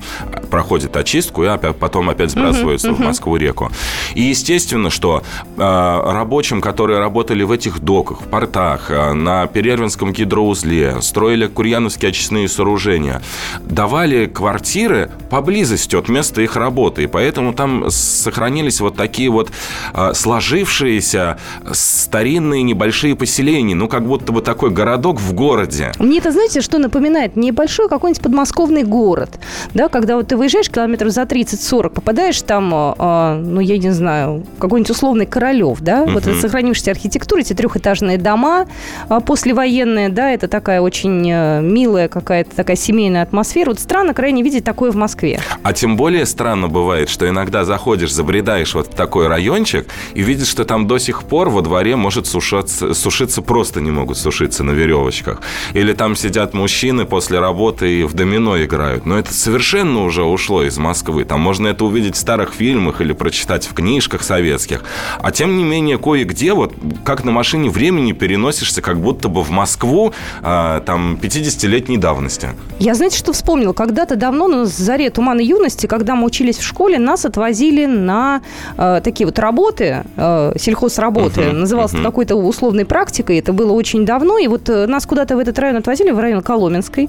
Проходит 0.50 0.96
очистку 0.96 1.44
и 1.44 1.46
опять, 1.46 1.76
потом 1.76 2.10
опять 2.10 2.30
сбрасывается 2.30 2.92
в 2.92 3.00
Москву-реку. 3.00 3.70
И 4.14 4.22
естественно, 4.22 4.90
что 4.90 5.22
а, 5.56 6.12
рабочим, 6.12 6.60
которые 6.60 6.98
работали 6.98 7.42
в 7.42 7.52
этих 7.52 7.80
доках, 7.80 8.07
в 8.12 8.24
портах, 8.24 8.90
а, 8.90 9.12
на 9.12 9.46
Перервинском 9.46 10.12
гидроузле, 10.12 11.00
строили 11.00 11.46
курьяновские 11.46 12.10
очистные 12.10 12.48
сооружения, 12.48 13.22
давали 13.62 14.26
квартиры 14.26 15.10
поблизости 15.30 15.96
от 15.96 16.08
места 16.08 16.42
их 16.42 16.56
работы. 16.56 17.04
И 17.04 17.06
поэтому 17.06 17.52
там 17.52 17.90
сохранились 17.90 18.80
вот 18.80 18.96
такие 18.96 19.30
вот 19.30 19.50
а, 19.92 20.14
сложившиеся 20.14 21.38
старинные 21.72 22.62
небольшие 22.62 23.14
поселения. 23.16 23.74
Ну, 23.74 23.88
как 23.88 24.06
будто 24.06 24.32
бы 24.32 24.40
такой 24.42 24.70
городок 24.70 25.20
в 25.20 25.32
городе. 25.34 25.92
Мне 25.98 26.18
это, 26.18 26.32
знаете, 26.32 26.60
что 26.60 26.78
напоминает? 26.78 27.36
Небольшой 27.36 27.88
какой-нибудь 27.88 28.22
подмосковный 28.22 28.82
город, 28.84 29.38
да, 29.74 29.88
когда 29.88 30.16
вот 30.16 30.28
ты 30.28 30.36
выезжаешь 30.36 30.70
километров 30.70 31.10
за 31.12 31.22
30-40, 31.22 31.90
попадаешь 31.90 32.40
там, 32.42 32.72
э, 32.74 32.94
э, 32.98 33.34
ну, 33.44 33.60
я 33.60 33.78
не 33.78 33.90
знаю, 33.90 34.44
какой-нибудь 34.58 34.90
условный 34.90 35.26
Королев, 35.26 35.80
да, 35.80 36.04
вот 36.04 36.24
Мгм. 36.24 36.32
это 36.32 36.40
сохранившаяся 36.40 36.90
архитектура, 36.92 37.40
эти 37.40 37.52
трехэтажные 37.52 37.97
дома 38.00 38.66
э, 39.08 39.18
послевоенные, 39.24 40.08
да, 40.08 40.30
это 40.30 40.48
такая 40.48 40.80
очень 40.80 41.28
э, 41.30 41.60
милая 41.60 42.08
какая-то 42.08 42.54
такая 42.54 42.76
семейная 42.76 43.22
атмосфера. 43.22 43.70
Вот 43.70 43.80
странно 43.80 44.14
крайне 44.14 44.42
видеть 44.42 44.64
такое 44.64 44.90
в 44.90 44.96
Москве. 44.96 45.40
А 45.62 45.72
тем 45.72 45.96
более 45.96 46.26
странно 46.26 46.68
бывает, 46.68 47.08
что 47.08 47.28
иногда 47.28 47.64
заходишь, 47.64 48.12
забредаешь 48.12 48.74
вот 48.74 48.88
в 48.88 48.94
такой 48.94 49.28
райончик 49.28 49.88
и 50.14 50.22
видишь, 50.22 50.48
что 50.48 50.64
там 50.64 50.86
до 50.86 50.98
сих 50.98 51.24
пор 51.24 51.50
во 51.50 51.62
дворе 51.62 51.96
может 51.96 52.26
сушаться, 52.26 52.94
сушиться, 52.94 53.42
просто 53.42 53.80
не 53.80 53.90
могут 53.90 54.18
сушиться 54.18 54.64
на 54.64 54.70
веревочках. 54.70 55.40
Или 55.74 55.92
там 55.92 56.16
сидят 56.16 56.54
мужчины 56.54 57.04
после 57.04 57.40
работы 57.40 58.00
и 58.00 58.04
в 58.04 58.14
домино 58.14 58.62
играют. 58.62 59.06
Но 59.06 59.18
это 59.18 59.32
совершенно 59.32 60.02
уже 60.02 60.24
ушло 60.24 60.62
из 60.62 60.78
Москвы. 60.78 61.24
Там 61.24 61.40
можно 61.40 61.68
это 61.68 61.84
увидеть 61.84 62.16
в 62.16 62.18
старых 62.18 62.52
фильмах 62.52 63.00
или 63.00 63.12
прочитать 63.12 63.66
в 63.66 63.74
книжках 63.74 64.22
советских. 64.22 64.84
А 65.20 65.30
тем 65.32 65.56
не 65.56 65.64
менее, 65.64 65.98
кое-где 65.98 66.52
вот 66.52 66.74
как 67.04 67.24
на 67.24 67.32
машине 67.32 67.68
времени 67.90 68.12
переносишься 68.12 68.82
как 68.82 68.98
будто 69.00 69.28
бы 69.28 69.42
в 69.42 69.50
Москву 69.50 70.12
а, 70.42 70.80
там 70.80 71.18
50-летней 71.20 71.96
давности. 71.96 72.50
Я, 72.78 72.94
знаете, 72.94 73.16
что 73.16 73.32
вспомнила? 73.32 73.72
Когда-то 73.72 74.16
давно, 74.16 74.46
на 74.46 74.66
заре 74.66 75.08
тумана 75.10 75.40
юности, 75.40 75.86
когда 75.86 76.14
мы 76.14 76.26
учились 76.26 76.58
в 76.58 76.62
школе, 76.62 76.98
нас 76.98 77.24
отвозили 77.24 77.86
на 77.86 78.42
э, 78.76 79.00
такие 79.02 79.26
вот 79.26 79.38
работы, 79.38 80.04
э, 80.16 80.52
сельхозработы. 80.58 81.40
Мгм, 81.40 81.60
Назывался 81.60 81.96
мгм. 81.96 82.04
какой-то 82.04 82.36
условной 82.36 82.84
практикой. 82.84 83.38
Это 83.38 83.52
было 83.54 83.72
очень 83.72 84.04
давно. 84.04 84.38
И 84.38 84.48
вот 84.48 84.68
э, 84.68 84.86
нас 84.86 85.06
куда-то 85.06 85.34
в 85.36 85.38
этот 85.38 85.58
район 85.58 85.76
отвозили, 85.78 86.10
в 86.10 86.18
район 86.18 86.42
Коломенской. 86.42 87.08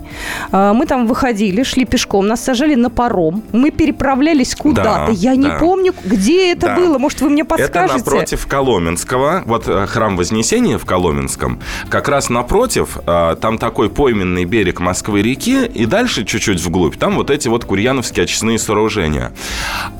Э, 0.53 0.71
мы 0.73 0.85
там 0.85 1.07
выходили, 1.07 1.63
шли 1.63 1.83
пешком, 1.83 2.25
нас 2.27 2.41
сажали 2.41 2.75
на 2.75 2.89
паром. 2.89 3.43
Мы 3.51 3.71
переправлялись 3.71 4.55
куда-то. 4.55 5.07
Да, 5.07 5.11
Я 5.11 5.35
не 5.35 5.47
да. 5.47 5.57
помню, 5.59 5.93
где 6.05 6.53
это 6.53 6.67
Да. 6.67 6.75
было. 6.77 6.97
Может, 6.97 7.19
вы 7.21 7.29
мне 7.29 7.43
подскажете? 7.43 7.79
Это 7.79 7.97
напротив 7.97 8.47
Коломенского. 8.47 9.43
Вот 9.45 9.67
э, 9.67 9.85
храм 9.87 10.15
Вознесения 10.15 10.68
в 10.77 10.85
Коломенском. 10.85 11.59
Как 11.89 12.07
раз 12.07 12.29
напротив, 12.29 12.97
э, 13.05 13.35
там 13.41 13.57
такой 13.57 13.89
пойменный 13.89 14.45
берег 14.45 14.79
Москвы-реки, 14.79 15.65
и 15.65 15.85
дальше 15.85 16.25
чуть-чуть 16.25 16.61
вглубь, 16.61 16.97
там 16.97 17.15
вот 17.15 17.29
эти 17.29 17.47
вот 17.47 17.65
курьяновские 17.65 18.23
очистные 18.23 18.59
сооружения. 18.59 19.31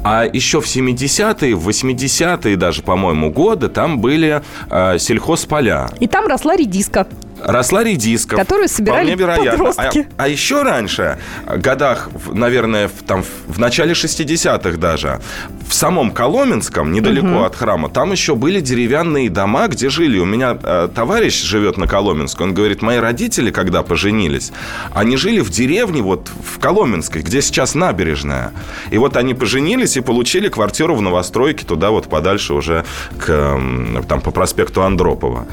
А 0.04 0.26
еще 0.26 0.62
в 0.62 0.66
70-е, 0.66 1.56
в 1.56 1.68
80-е 1.68 2.56
даже, 2.56 2.82
по-моему, 2.82 3.32
годы 3.32 3.70
там 3.70 4.00
были 4.00 4.42
э, 4.70 4.98
сельхозполя. 5.00 5.90
И 6.00 6.08
там 6.08 6.28
росла 6.28 6.56
редиска. 6.56 7.08
Росла 7.44 7.84
редиска. 7.84 8.36
Которую 8.36 8.68
собирали 8.68 9.16
вероятно. 9.16 9.52
подростки. 9.52 10.08
А, 10.18 10.24
а 10.24 10.28
еще 10.28 10.64
раньше, 10.64 11.20
э, 11.46 11.58
годах, 11.58 12.10
наверное, 12.32 12.88
в, 12.88 13.04
там, 13.06 13.24
в 13.48 13.60
начале 13.60 13.94
60-х 13.94 14.78
даже, 14.78 15.20
в 15.68 15.74
самом 15.74 16.12
Коломенском, 16.12 16.92
недалеко 16.92 17.44
от 17.44 17.56
храма, 17.56 17.90
там 17.90 18.12
еще 18.12 18.36
были 18.36 18.60
деревянные 18.60 19.30
дома, 19.30 19.68
где 19.68 19.90
жили. 19.90 20.20
У 20.20 20.26
меня 20.26 20.58
э, 20.62 20.90
товарищ 20.94 21.42
живет 21.44 21.78
на 21.78 21.88
Коломенской. 21.88 22.48
Он 22.48 22.54
говорит, 22.54 22.82
мои 22.82 22.98
родители, 22.98 23.52
когда 23.52 23.84
поженились, 23.84 24.52
они 24.94 25.18
жили 25.18 25.40
в 25.40 25.50
деревне 25.50 26.02
вот 26.02 26.30
в 26.44 26.60
Коломенской, 26.60 27.22
где 27.22 27.42
сейчас 27.42 27.76
набережная. 27.76 28.52
И 28.92 28.98
вот 28.98 29.18
они 29.18 29.34
поженились 29.34 29.98
и 29.98 30.02
получили 30.02 30.50
квартиру 30.50 30.96
в 30.96 31.02
новостройке 31.02 31.66
туда 31.66 31.92
вот 31.92 32.10
подальше 32.10 32.54
уже 32.54 32.86
к, 33.18 33.60
там, 34.08 34.22
по 34.22 34.32
проспекту 34.32 34.84
Андропова. 34.84 35.48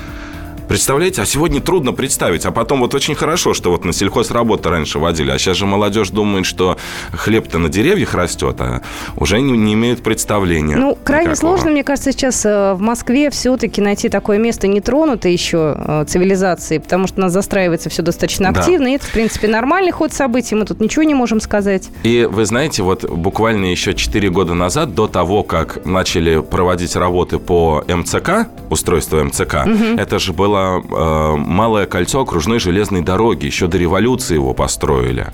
Представляете, 0.68 1.22
а 1.22 1.26
сегодня 1.26 1.60
трудно 1.60 1.92
представить. 1.92 2.44
А 2.44 2.50
потом 2.50 2.80
вот 2.80 2.94
очень 2.94 3.14
хорошо, 3.14 3.54
что 3.54 3.70
вот 3.70 3.84
на 3.84 3.92
сельхозработы 3.92 4.68
раньше 4.68 4.98
водили. 4.98 5.30
А 5.30 5.38
сейчас 5.38 5.56
же 5.56 5.66
молодежь 5.66 6.10
думает, 6.10 6.44
что 6.44 6.76
хлеб-то 7.12 7.58
на 7.58 7.68
деревьях 7.68 8.14
растет, 8.14 8.56
а 8.60 8.82
уже 9.16 9.40
не, 9.40 9.56
не 9.56 9.74
имеют 9.74 10.02
представления. 10.02 10.76
Ну, 10.76 10.98
крайне 11.04 11.30
никакого. 11.30 11.54
сложно, 11.56 11.70
мне 11.70 11.84
кажется, 11.84 12.10
сейчас 12.12 12.44
э, 12.44 12.74
в 12.74 12.80
Москве 12.80 13.30
все-таки 13.30 13.80
найти 13.80 14.08
такое 14.08 14.38
место 14.38 14.66
не 14.66 14.80
тронутое 14.80 15.32
еще 15.32 15.76
э, 15.78 16.04
цивилизации, 16.08 16.78
потому 16.78 17.06
что 17.06 17.18
у 17.18 17.22
нас 17.22 17.32
застраивается 17.32 17.88
все 17.88 18.02
достаточно 18.02 18.52
Да. 18.52 18.60
активно, 18.60 18.88
и 18.88 18.92
это, 18.96 19.06
в 19.06 19.10
принципе, 19.10 19.48
нормальный 19.48 19.92
ход 19.92 20.12
событий, 20.12 20.54
мы 20.56 20.64
тут 20.64 20.80
ничего 20.80 21.04
не 21.04 21.14
можем 21.14 21.40
сказать. 21.40 21.88
И 22.02 22.28
вы 22.30 22.44
знаете, 22.44 22.82
вот 22.82 23.08
буквально 23.08 23.66
еще 23.66 23.94
4 23.94 24.30
года 24.30 24.54
назад, 24.54 24.94
до 24.94 25.06
того, 25.06 25.42
как 25.44 25.84
начали 25.86 26.40
проводить 26.40 26.96
работы 26.96 27.38
по 27.38 27.84
МЦК, 27.86 28.48
устройство 28.70 29.22
МЦК, 29.22 29.66
это 29.96 30.18
же 30.18 30.32
было 30.32 30.55
э, 30.56 31.36
малое 31.36 31.86
кольцо 31.86 32.20
окружной 32.20 32.58
железной 32.58 33.02
дороги. 33.02 33.46
Еще 33.46 33.66
до 33.66 33.78
революции 33.78 34.34
его 34.34 34.54
построили. 34.54 35.28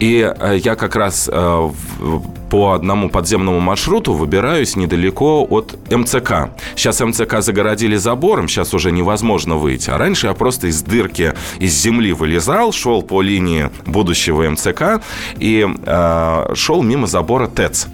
И 0.00 0.20
э, 0.20 0.58
я 0.62 0.74
как 0.74 0.96
раз 0.96 1.28
э, 1.32 1.70
по 2.50 2.72
одному 2.72 3.10
подземному 3.10 3.60
маршруту 3.60 4.12
выбираюсь 4.12 4.76
недалеко 4.76 5.46
от 5.48 5.76
МЦК. 5.90 6.50
Сейчас 6.76 7.00
МЦК 7.00 7.40
загородили 7.40 7.96
забором, 7.96 8.48
сейчас 8.48 8.74
уже 8.74 8.92
невозможно 8.92 9.56
выйти. 9.56 9.90
А 9.90 9.98
раньше 9.98 10.26
я 10.26 10.34
просто 10.34 10.68
из 10.68 10.82
дырки 10.82 11.34
из 11.58 11.72
земли 11.72 12.12
вылезал, 12.12 12.72
шел 12.72 13.02
по 13.02 13.22
линии 13.22 13.70
будущего 13.86 14.48
МЦК 14.50 15.02
и 15.38 15.66
э, 15.86 16.54
шел 16.54 16.82
мимо 16.82 17.06
забора 17.06 17.46
ТЭЦ. 17.46 17.88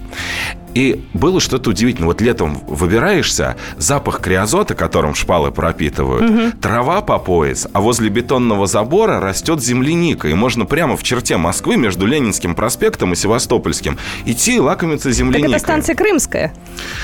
И 0.73 1.03
было 1.13 1.39
что-то 1.39 1.69
удивительное. 1.71 2.07
Вот 2.07 2.21
летом 2.21 2.57
выбираешься, 2.67 3.55
запах 3.77 4.21
криозота, 4.21 4.73
которым 4.75 5.15
шпалы 5.15 5.51
пропитывают, 5.51 6.59
трава 6.61 7.01
по 7.01 7.19
пояс, 7.19 7.67
а 7.73 7.81
возле 7.81 8.09
бетонного 8.09 8.67
забора 8.67 9.19
растет 9.19 9.61
земляника. 9.61 10.27
И 10.27 10.33
можно 10.33 10.65
прямо 10.65 10.95
в 10.97 11.03
черте 11.03 11.37
Москвы 11.37 11.77
между 11.77 12.05
Ленинским 12.05 12.55
проспектом 12.55 13.13
и 13.13 13.15
Севастопольским 13.15 13.97
идти 14.25 14.55
и 14.55 14.59
лакомиться 14.59 15.09
Так 15.09 15.13
земляникой. 15.17 15.51
это 15.51 15.59
станция 15.59 15.95
Крымская. 15.95 16.53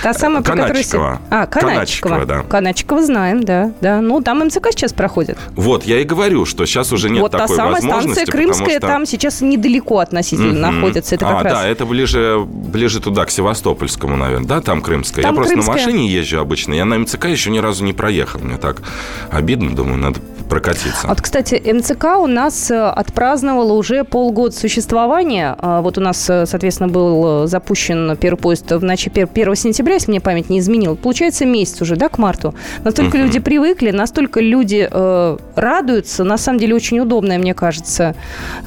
Та 0.03 0.13
самая, 0.13 0.41
се- 0.43 0.47
Канатчикова. 0.51 1.21
А, 1.30 1.45
Канатчикова. 1.45 2.13
Канатчикова, 2.15 2.25
да. 2.25 2.41
Канатчикова 2.49 3.06
знаем, 3.06 3.43
да, 3.43 3.71
да. 3.82 4.01
Ну, 4.01 4.21
там 4.21 4.45
МЦК 4.45 4.67
сейчас 4.71 4.93
проходит. 4.93 5.38
Вот, 5.56 5.84
я 5.86 5.99
и 5.99 6.03
говорю, 6.03 6.45
что 6.45 6.65
сейчас 6.65 6.91
уже 6.91 7.10
нет 7.10 7.21
вот 7.21 7.32
та 7.32 7.39
такой 7.39 7.56
самая 7.56 7.73
возможности. 7.73 8.13
станция 8.13 8.25
потому 8.25 8.43
Крымская 8.53 8.77
что- 8.80 8.88
там 8.88 9.06
сейчас 9.06 9.41
недалеко 9.41 9.99
относительно 9.99 10.67
Мгм. 10.71 10.75
находится. 10.82 11.15
Это 11.15 11.25
как 11.25 11.39
а, 11.39 11.43
раз... 11.43 11.53
да, 11.53 11.67
это 11.67 11.86
ближе, 11.86 12.39
ближе 12.47 12.99
туда, 13.01 13.25
к 13.25 13.30
Севастопольскому. 13.32 13.57
Севастопольскому, 13.58 14.15
наверное, 14.15 14.48
да, 14.48 14.62
там 14.62 14.82
Крымская. 14.82 15.24
Там 15.24 15.34
я 15.34 15.36
просто 15.36 15.54
Крымская. 15.54 15.76
на 15.76 15.82
машине 15.82 16.08
езжу 16.08 16.39
обычно, 16.39 16.74
я 16.74 16.86
на 16.86 16.98
МЦК 17.00 17.26
еще 17.26 17.50
ни 17.50 17.60
разу 17.60 17.84
не 17.84 17.93
проехал. 17.93 18.39
Мне 18.39 18.58
так 18.58 18.82
обидно, 19.30 19.76
думаю, 19.76 19.98
надо 19.98 20.20
прокатиться. 20.47 21.07
Вот, 21.07 21.21
кстати, 21.21 21.62
МЦК 21.71 22.17
у 22.19 22.27
нас 22.27 22.71
э, 22.71 22.75
отпраздновала 22.89 23.73
уже 23.73 24.03
полгода 24.03 24.55
существования. 24.55 25.55
А, 25.60 25.81
Вот 25.81 25.97
у 25.97 26.01
нас, 26.01 26.29
э, 26.29 26.45
соответственно, 26.45 26.89
был 26.89 27.43
э, 27.43 27.47
запущен 27.47 28.15
первый 28.17 28.38
поезд 28.38 28.71
в 28.71 28.83
ночи 28.83 29.10
1 29.13 29.55
сентября, 29.55 29.95
если 29.95 30.12
мне 30.12 30.21
память 30.21 30.49
не 30.49 30.60
изменила. 30.60 30.95
Получается, 30.95 31.45
месяц 31.45 31.81
уже, 31.81 31.95
да, 31.95 32.10
к 32.10 32.17
марту. 32.17 32.53
Настолько 32.83 33.17
люди 33.17 33.39
привыкли, 33.39 33.91
настолько 33.91 34.39
люди 34.39 34.88
э, 34.89 35.38
радуются. 35.55 36.23
На 36.23 36.38
самом 36.38 36.60
деле, 36.60 36.75
очень 36.75 36.99
удобная, 36.99 37.38
мне 37.39 37.53
кажется, 37.53 38.15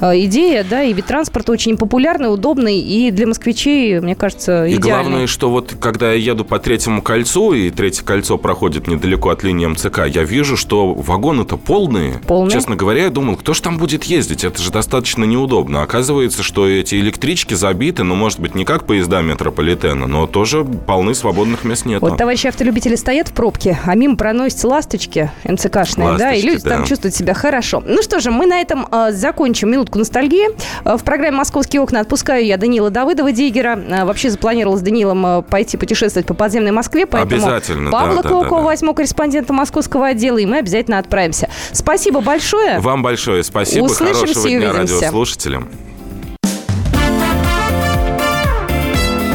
идея, 0.01 0.65
да, 0.69 0.83
и 0.83 0.93
вид 0.93 1.05
транспорта 1.05 1.51
очень 1.51 1.77
популярный, 1.77 2.33
удобный, 2.33 2.79
и 2.79 3.11
для 3.11 3.27
москвичей, 3.27 3.99
мне 3.99 4.15
кажется, 4.15 4.65
И 4.65 4.75
идеальный. 4.75 5.09
главное, 5.09 5.27
что 5.27 5.49
вот 5.49 5.75
когда 5.79 6.11
я 6.13 6.31
еду 6.31 6.45
по 6.45 6.59
третьему 6.59 7.01
кольцу, 7.01 7.53
и 7.53 7.69
третье 7.69 8.03
кольцо 8.03 8.37
проходит 8.37 8.87
недалеко 8.87 9.29
от 9.29 9.43
линии 9.43 9.65
МЦК, 9.65 10.01
я 10.07 10.23
вижу, 10.23 10.57
что 10.57 10.93
вагоны-то 10.93 11.57
полные. 11.71 12.19
Полные. 12.27 12.51
Честно 12.51 12.75
говоря, 12.75 13.03
я 13.03 13.09
думал, 13.09 13.37
кто 13.37 13.53
же 13.53 13.61
там 13.61 13.77
будет 13.77 14.03
ездить? 14.03 14.43
Это 14.43 14.61
же 14.61 14.71
достаточно 14.71 15.23
неудобно. 15.23 15.83
Оказывается, 15.83 16.43
что 16.43 16.67
эти 16.67 16.95
электрички 16.95 17.53
забиты, 17.53 18.03
ну, 18.03 18.13
может 18.13 18.41
быть, 18.41 18.55
не 18.55 18.65
как 18.65 18.83
поезда 18.85 19.21
метрополитена, 19.21 20.05
но 20.05 20.27
тоже 20.27 20.65
полны 20.65 21.15
свободных 21.15 21.63
мест 21.63 21.85
нету. 21.85 22.05
Вот 22.05 22.17
товарищи 22.17 22.47
автолюбители 22.47 22.95
стоят 22.95 23.29
в 23.29 23.33
пробке, 23.33 23.79
а 23.85 23.95
мимо 23.95 24.17
проносятся 24.17 24.67
ласточки 24.67 25.31
МЦКшные, 25.45 26.17
да, 26.17 26.33
и 26.33 26.35
Ласточки, 26.35 26.45
люди 26.45 26.63
там 26.63 26.81
да. 26.81 26.87
чувствуют 26.87 27.15
себя 27.15 27.33
хорошо. 27.33 27.81
Ну 27.85 28.01
что 28.01 28.19
же, 28.19 28.31
мы 28.31 28.47
на 28.47 28.59
этом 28.59 28.85
э, 28.91 29.11
закончим 29.13 29.71
минутку 29.71 29.97
ностальгии. 29.97 30.49
Э, 30.83 30.97
в 30.97 31.03
программе 31.05 31.37
«Московские 31.37 31.81
окна» 31.81 32.01
отпускаю 32.01 32.45
я 32.45 32.57
Данила 32.57 32.89
Давыдова, 32.89 33.31
Дигера. 33.31 33.79
Э, 33.79 34.03
вообще 34.03 34.29
запланировала 34.29 34.75
с 34.75 34.81
Данилом 34.81 35.25
э, 35.25 35.41
пойти 35.43 35.77
путешествовать 35.77 36.27
по 36.27 36.33
подземной 36.33 36.71
Москве, 36.71 37.05
поэтому 37.05 37.45
Обязательно, 37.45 37.91
Павла 37.91 38.23
да, 38.23 38.27
Клокова 38.27 38.49
да, 38.49 38.57
да. 38.57 38.63
возьму 38.63 38.93
корреспондента 38.93 39.53
московского 39.53 40.07
отдела, 40.07 40.37
и 40.37 40.45
мы 40.45 40.57
обязательно 40.57 40.99
отправимся. 40.99 41.49
Спасибо 41.71 42.21
большое. 42.21 42.79
Вам 42.79 43.01
большое 43.03 43.43
спасибо. 43.43 43.85
Услышимся 43.85 44.19
Хорошего 44.19 44.47
и 44.47 44.57
дня 44.57 44.69
увидимся. 44.71 44.95
радиослушателям. 44.95 45.69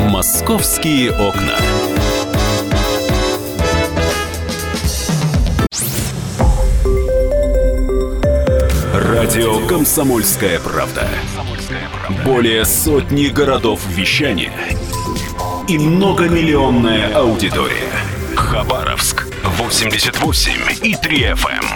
Московские 0.09 1.13
окна. 1.13 1.57
Радио 8.95 9.67
«Комсомольская 9.67 10.59
правда». 10.61 11.09
Более 12.25 12.65
сотни 12.65 13.27
городов 13.27 13.81
вещания 13.89 14.53
и 15.69 15.79
многомиллионная 15.79 17.15
аудитория. 17.15 17.91
Хабаровск 18.37 19.27
88 19.45 20.53
и 20.83 20.95
3 20.95 21.19
FM. 21.33 21.76